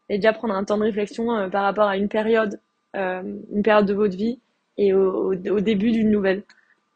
déjà 0.09 0.33
prendre 0.33 0.55
un 0.55 0.65
temps 0.65 0.79
de 0.79 0.85
réflexion 0.85 1.31
euh, 1.33 1.49
par 1.49 1.65
rapport 1.65 1.85
à 1.85 1.99
une 1.99 2.09
période, 2.09 2.59
une 2.95 3.63
période 3.63 3.87
de 3.87 3.95
votre 3.95 4.17
vie 4.17 4.41
et 4.79 4.93
au, 4.95 5.35
début 5.35 5.93
d'une 5.93 6.11
nouvelle 6.11 6.43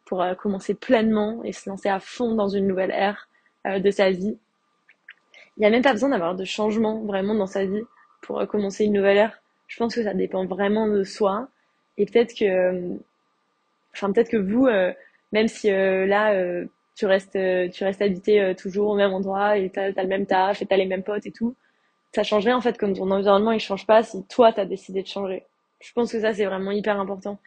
pour 0.04 0.24
commencer 0.38 0.74
pleinement 0.74 1.42
et 1.44 1.52
se 1.52 1.68
lancer 1.68 1.88
à 1.88 2.00
fond 2.00 2.34
dans 2.34 2.48
une 2.48 2.66
nouvelle 2.66 2.90
ère 2.90 3.28
de 3.64 3.90
sa 3.90 4.10
vie. 4.10 4.36
Il 5.56 5.60
n'y 5.60 5.66
a 5.66 5.70
même 5.70 5.82
pas 5.82 5.92
besoin 5.92 6.10
d'avoir 6.10 6.34
de 6.34 6.44
changement 6.44 7.02
vraiment 7.04 7.34
dans 7.34 7.46
sa 7.46 7.64
vie 7.64 7.82
pour 8.20 8.46
commencer 8.46 8.84
une 8.84 8.92
nouvelle 8.92 9.16
ère. 9.16 9.42
Je 9.66 9.78
pense 9.78 9.94
que 9.94 10.02
ça 10.02 10.12
dépend 10.12 10.44
vraiment 10.44 10.86
de 10.86 11.04
soi 11.04 11.48
et 11.96 12.04
peut-être 12.04 12.34
que, 12.38 12.98
enfin 13.94 14.12
peut-être 14.12 14.30
que 14.30 14.36
vous, 14.36 14.68
même 15.34 15.48
si 15.48 15.70
euh, 15.70 16.06
là 16.06 16.32
euh, 16.32 16.64
tu 16.94 17.06
restes 17.06 17.36
euh, 17.36 17.68
tu 17.68 17.84
restes 17.84 18.00
habité 18.00 18.54
toujours 18.56 18.90
au 18.90 18.94
même 18.94 19.12
endroit 19.12 19.58
et 19.58 19.68
t'as 19.68 19.90
as 19.94 20.02
le 20.02 20.08
même 20.08 20.26
taf 20.26 20.62
et 20.62 20.66
t'as 20.66 20.76
les 20.76 20.86
mêmes 20.86 21.02
potes 21.02 21.26
et 21.26 21.32
tout 21.32 21.56
ça 22.14 22.22
changerait 22.22 22.52
en 22.52 22.60
fait 22.60 22.78
comme 22.78 22.94
ton 22.94 23.10
environnement 23.10 23.50
il 23.50 23.60
change 23.60 23.84
pas 23.84 24.02
si 24.04 24.24
toi 24.26 24.52
t'as 24.52 24.64
décidé 24.64 25.02
de 25.02 25.08
changer 25.08 25.44
je 25.80 25.92
pense 25.92 26.12
que 26.12 26.20
ça 26.20 26.32
c'est 26.32 26.46
vraiment 26.46 26.70
hyper 26.70 26.98
important 27.00 27.38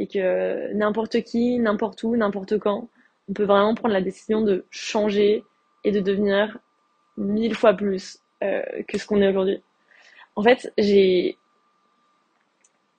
et 0.00 0.06
que 0.06 0.72
n'importe 0.72 1.22
qui 1.22 1.58
n'importe 1.58 2.02
où 2.02 2.16
n'importe 2.16 2.58
quand 2.58 2.88
on 3.28 3.32
peut 3.32 3.44
vraiment 3.44 3.74
prendre 3.74 3.94
la 3.94 4.00
décision 4.00 4.40
de 4.40 4.64
changer 4.70 5.44
et 5.84 5.92
de 5.92 6.00
devenir 6.00 6.58
mille 7.16 7.54
fois 7.54 7.74
plus 7.74 8.18
que 8.40 8.96
ce 8.96 9.06
qu'on 9.06 9.20
est 9.20 9.28
aujourd'hui 9.28 9.62
en 10.34 10.42
fait 10.42 10.72
j'ai 10.78 11.36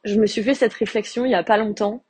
je 0.04 0.20
me 0.20 0.28
suis 0.28 0.44
fait 0.44 0.54
cette 0.54 0.74
réflexion 0.74 1.26
il 1.26 1.32
y 1.32 1.36
a 1.36 1.44
pas 1.44 1.58
longtemps 1.58 2.04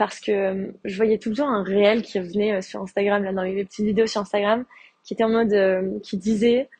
parce 0.00 0.18
que 0.18 0.32
euh, 0.32 0.72
je 0.86 0.96
voyais 0.96 1.18
tout 1.18 1.28
le 1.28 1.36
temps 1.36 1.50
un 1.50 1.62
réel 1.62 2.00
qui 2.00 2.18
revenait 2.18 2.54
euh, 2.54 2.62
sur 2.62 2.80
Instagram, 2.80 3.22
là, 3.22 3.34
dans 3.34 3.42
mes 3.42 3.64
petites 3.66 3.84
vidéos 3.84 4.06
sur 4.06 4.22
Instagram, 4.22 4.64
qui 5.04 5.12
était 5.12 5.24
en 5.24 5.28
mode, 5.28 5.52
euh, 5.52 5.98
qui 6.02 6.16
disait, 6.16 6.70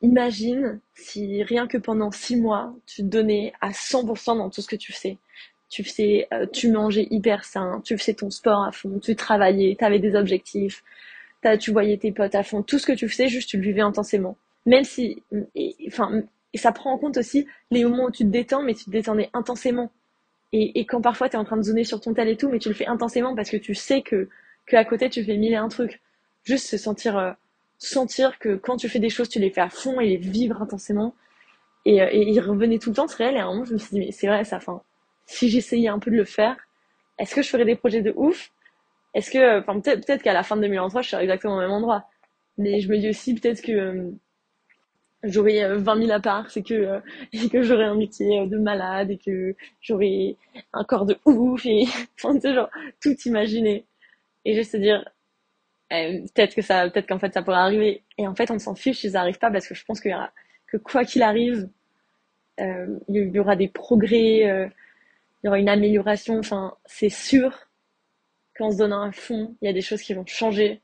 imagine 0.00 0.78
si 0.94 1.42
rien 1.42 1.66
que 1.66 1.76
pendant 1.76 2.12
six 2.12 2.36
mois, 2.36 2.72
tu 2.86 3.02
te 3.02 3.08
donnais 3.08 3.52
à 3.60 3.70
100% 3.70 4.38
dans 4.38 4.48
tout 4.48 4.60
ce 4.60 4.68
que 4.68 4.76
tu 4.76 4.92
fais. 4.92 5.18
Tu 5.68 5.84
faisais, 5.84 6.28
tu 6.52 6.70
mangeais 6.70 7.06
hyper 7.10 7.44
sain, 7.44 7.82
tu 7.84 7.98
faisais 7.98 8.14
ton 8.14 8.30
sport 8.30 8.64
à 8.64 8.72
fond, 8.72 8.98
tu 9.00 9.14
travaillais, 9.16 9.76
tu 9.78 9.84
avais 9.84 9.98
des 9.98 10.14
objectifs, 10.14 10.82
tu 11.60 11.72
voyais 11.72 11.98
tes 11.98 12.12
potes 12.12 12.34
à 12.34 12.42
fond, 12.42 12.62
tout 12.62 12.78
ce 12.78 12.86
que 12.86 12.92
tu 12.92 13.08
faisais, 13.08 13.28
juste 13.28 13.50
tu 13.50 13.58
le 13.58 13.62
vivais 13.62 13.82
intensément. 13.82 14.36
Même 14.66 14.84
si, 14.84 15.22
enfin, 15.86 16.22
et 16.54 16.58
ça 16.58 16.72
prend 16.72 16.92
en 16.92 16.98
compte 16.98 17.16
aussi 17.16 17.46
les 17.70 17.84
moments 17.84 18.06
où 18.06 18.10
tu 18.10 18.24
te 18.24 18.30
détends, 18.30 18.62
mais 18.62 18.74
tu 18.74 18.84
te 18.86 18.90
détendais 18.90 19.30
intensément. 19.34 19.90
Et, 20.52 20.80
et 20.80 20.86
quand 20.86 21.00
parfois 21.00 21.28
tu 21.28 21.36
es 21.36 21.38
en 21.38 21.44
train 21.44 21.56
de 21.56 21.62
zoner 21.62 21.84
sur 21.84 22.00
ton 22.00 22.14
tel 22.14 22.28
et 22.28 22.36
tout, 22.36 22.48
mais 22.48 22.58
tu 22.58 22.68
le 22.68 22.74
fais 22.74 22.86
intensément 22.86 23.34
parce 23.34 23.50
que 23.50 23.56
tu 23.56 23.74
sais 23.74 24.02
que, 24.02 24.28
que 24.66 24.76
à 24.76 24.84
côté 24.84 25.10
tu 25.10 25.22
fais 25.24 25.36
mille 25.36 25.52
et 25.52 25.56
un 25.56 25.68
trucs. 25.68 26.00
Juste 26.44 26.66
se 26.66 26.78
sentir, 26.78 27.18
euh, 27.18 27.32
sentir 27.78 28.38
que 28.38 28.56
quand 28.56 28.76
tu 28.76 28.88
fais 28.88 28.98
des 28.98 29.10
choses, 29.10 29.28
tu 29.28 29.38
les 29.38 29.50
fais 29.50 29.60
à 29.60 29.68
fond 29.68 30.00
et 30.00 30.06
les 30.06 30.16
vivre 30.16 30.62
intensément. 30.62 31.14
Et, 31.84 32.00
euh, 32.02 32.08
et 32.10 32.22
il 32.22 32.40
revenait 32.40 32.78
tout 32.78 32.90
le 32.90 32.96
temps, 32.96 33.08
c'est 33.08 33.22
réel. 33.22 33.36
Et 33.36 33.40
à 33.40 33.44
un 33.46 33.52
moment, 33.52 33.64
je 33.64 33.74
me 33.74 33.78
suis 33.78 33.90
dit, 33.90 34.00
mais 34.00 34.10
c'est 34.10 34.26
vrai, 34.26 34.44
ça, 34.44 34.60
fin, 34.60 34.82
si 35.28 35.48
j'essayais 35.50 35.88
un 35.88 35.98
peu 35.98 36.10
de 36.10 36.16
le 36.16 36.24
faire, 36.24 36.56
est-ce 37.18 37.34
que 37.34 37.42
je 37.42 37.48
ferais 37.48 37.64
des 37.64 37.76
projets 37.76 38.02
de 38.02 38.12
ouf? 38.16 38.50
Est-ce 39.14 39.30
que, 39.30 39.60
peut-être 39.60 40.06
peut 40.06 40.16
qu'à 40.18 40.32
la 40.32 40.42
fin 40.42 40.56
de 40.56 40.62
2023, 40.62 41.02
je 41.02 41.10
serais 41.10 41.22
exactement 41.22 41.56
au 41.56 41.60
même 41.60 41.70
endroit. 41.70 42.08
Mais 42.56 42.80
je 42.80 42.88
me 42.88 42.98
dis 42.98 43.08
aussi 43.08 43.34
peut-être 43.34 43.62
que 43.62 43.72
euh, 43.72 44.10
j'aurais 45.22 45.76
20 45.76 45.96
euh, 45.96 46.00
000 46.06 46.10
apparts 46.12 46.56
et 46.56 46.62
que, 46.62 46.74
euh, 46.74 47.00
que 47.52 47.62
j'aurais 47.62 47.84
un 47.84 47.94
métier 47.94 48.46
de 48.46 48.58
malade 48.58 49.10
et 49.10 49.18
que 49.18 49.54
j'aurais 49.80 50.36
un 50.72 50.84
corps 50.84 51.04
de 51.04 51.18
ouf 51.26 51.66
et 51.66 51.84
enfin, 52.24 52.38
genre, 52.40 52.70
tout 53.00 53.16
imaginer. 53.26 53.84
Et 54.44 54.54
juste 54.54 54.72
se 54.72 54.76
dire, 54.78 55.04
peut-être 55.90 56.54
que 56.54 56.62
ça, 56.62 56.88
peut-être 56.88 57.06
qu'en 57.06 57.18
fait 57.18 57.34
ça 57.34 57.42
pourrait 57.42 57.58
arriver. 57.58 58.02
Et 58.16 58.26
en 58.26 58.34
fait, 58.34 58.50
on 58.50 58.58
s'en 58.58 58.74
fiche 58.74 59.00
si 59.00 59.10
ça 59.10 59.20
arrive 59.20 59.38
pas 59.38 59.50
parce 59.50 59.68
que 59.68 59.74
je 59.74 59.84
pense 59.84 60.00
que 60.00 60.76
quoi 60.78 61.04
qu'il 61.04 61.22
arrive, 61.22 61.68
il 62.58 63.30
y 63.34 63.38
aura 63.38 63.56
des 63.56 63.68
progrès, 63.68 64.70
il 65.42 65.46
y 65.46 65.48
aura 65.48 65.58
une 65.58 65.68
amélioration. 65.68 66.38
Enfin, 66.38 66.74
c'est 66.86 67.10
sûr 67.10 67.58
qu'en 68.56 68.70
se 68.70 68.78
donnant 68.78 69.00
un 69.00 69.12
fond, 69.12 69.56
il 69.62 69.66
y 69.66 69.68
a 69.68 69.72
des 69.72 69.82
choses 69.82 70.02
qui 70.02 70.14
vont 70.14 70.26
changer 70.26 70.82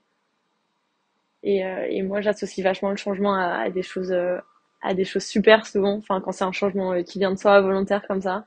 et, 1.43 1.65
euh, 1.65 1.87
et 1.91 2.03
moi, 2.03 2.21
j'associe 2.23 2.65
vachement 2.65 2.91
le 2.91 2.97
changement 2.97 3.35
à, 3.35 3.69
des 3.71 3.83
choses, 3.83 4.13
euh, 4.13 4.39
à 4.83 4.95
des 4.95 5.05
choses 5.05 5.25
super 5.25 5.67
souvent. 5.67 5.97
Enfin, 5.99 6.21
quand 6.23 6.33
c'est 6.33 6.45
un 6.45 6.53
changement 6.53 6.93
euh, 6.93 7.03
qui 7.03 7.19
vient 7.19 7.33
de 7.33 7.39
soi, 7.39 7.61
volontaire 7.61 8.07
comme 8.09 8.23
ça. 8.23 8.45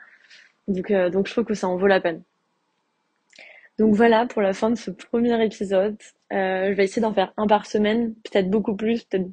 Donc, 0.67 0.91
donc 0.91 1.27
je 1.27 1.31
trouve 1.33 1.45
que 1.45 1.53
ça 1.53 1.67
en 1.67 1.77
vaut 1.77 1.87
la 1.87 2.01
peine. 2.01 2.23
Donc 3.77 3.93
voilà 3.93 4.25
pour 4.25 4.41
la 4.41 4.53
fin 4.53 4.71
de 4.71 4.75
ce 4.75 4.89
premier 4.91 5.43
épisode. 5.45 5.97
Euh, 6.33 6.69
je 6.69 6.73
vais 6.73 6.83
essayer 6.85 7.01
d'en 7.01 7.13
faire 7.13 7.33
un 7.37 7.47
par 7.47 7.65
semaine, 7.67 8.15
peut-être 8.15 8.49
beaucoup 8.49 8.75
plus, 8.75 9.03
peut-être 9.03 9.29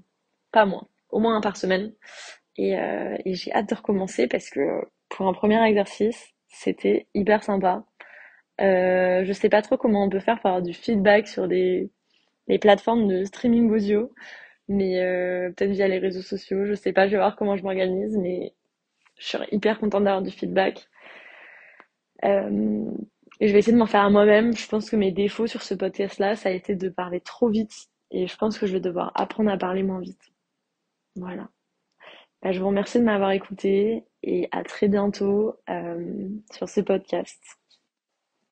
pas 0.52 0.66
moins, 0.66 0.86
au 1.10 1.18
moins 1.18 1.36
un 1.36 1.40
par 1.40 1.56
semaine. 1.56 1.92
Et, 2.56 2.78
euh, 2.78 3.16
et 3.24 3.34
j'ai 3.34 3.52
hâte 3.52 3.70
de 3.70 3.74
recommencer 3.74 4.28
parce 4.28 4.50
que 4.50 4.82
pour 5.08 5.26
un 5.28 5.32
premier 5.32 5.62
exercice, 5.66 6.33
c'était 6.54 7.06
hyper 7.14 7.42
sympa. 7.44 7.84
Euh, 8.60 9.24
je 9.24 9.32
sais 9.32 9.48
pas 9.48 9.62
trop 9.62 9.76
comment 9.76 10.04
on 10.04 10.10
peut 10.10 10.20
faire 10.20 10.40
pour 10.40 10.46
avoir 10.48 10.62
du 10.62 10.74
feedback 10.74 11.28
sur 11.28 11.48
des 11.48 11.90
les 12.48 12.58
plateformes 12.58 13.08
de 13.08 13.24
streaming 13.24 13.70
audio, 13.70 14.12
mais 14.68 15.00
euh, 15.00 15.50
peut-être 15.50 15.70
via 15.72 15.88
les 15.88 15.98
réseaux 15.98 16.22
sociaux, 16.22 16.66
je 16.66 16.74
sais 16.74 16.92
pas, 16.92 17.06
je 17.06 17.12
vais 17.12 17.18
voir 17.18 17.36
comment 17.36 17.56
je 17.56 17.62
m'organise, 17.62 18.16
mais 18.18 18.54
je 19.18 19.26
serais 19.28 19.48
hyper 19.52 19.78
contente 19.80 20.04
d'avoir 20.04 20.22
du 20.22 20.30
feedback. 20.30 20.88
Euh, 22.24 22.84
et 23.40 23.48
je 23.48 23.52
vais 23.52 23.58
essayer 23.58 23.72
de 23.72 23.78
m'en 23.78 23.86
faire 23.86 24.02
à 24.04 24.10
moi-même. 24.10 24.56
Je 24.56 24.68
pense 24.68 24.90
que 24.90 24.96
mes 24.96 25.12
défauts 25.12 25.46
sur 25.46 25.62
ce 25.62 25.74
podcast-là, 25.74 26.36
ça 26.36 26.48
a 26.50 26.52
été 26.52 26.74
de 26.76 26.88
parler 26.88 27.20
trop 27.20 27.48
vite, 27.48 27.88
et 28.10 28.26
je 28.26 28.36
pense 28.36 28.58
que 28.58 28.66
je 28.66 28.74
vais 28.74 28.80
devoir 28.80 29.12
apprendre 29.14 29.50
à 29.50 29.58
parler 29.58 29.82
moins 29.82 30.00
vite. 30.00 30.20
Voilà. 31.16 31.48
Bah, 32.44 32.52
je 32.52 32.60
vous 32.60 32.66
remercie 32.66 32.98
de 32.98 33.04
m'avoir 33.04 33.30
écouté 33.30 34.04
et 34.22 34.48
à 34.52 34.62
très 34.64 34.86
bientôt 34.86 35.56
euh, 35.70 36.28
sur 36.52 36.68
ce 36.68 36.82
podcast. 36.82 37.40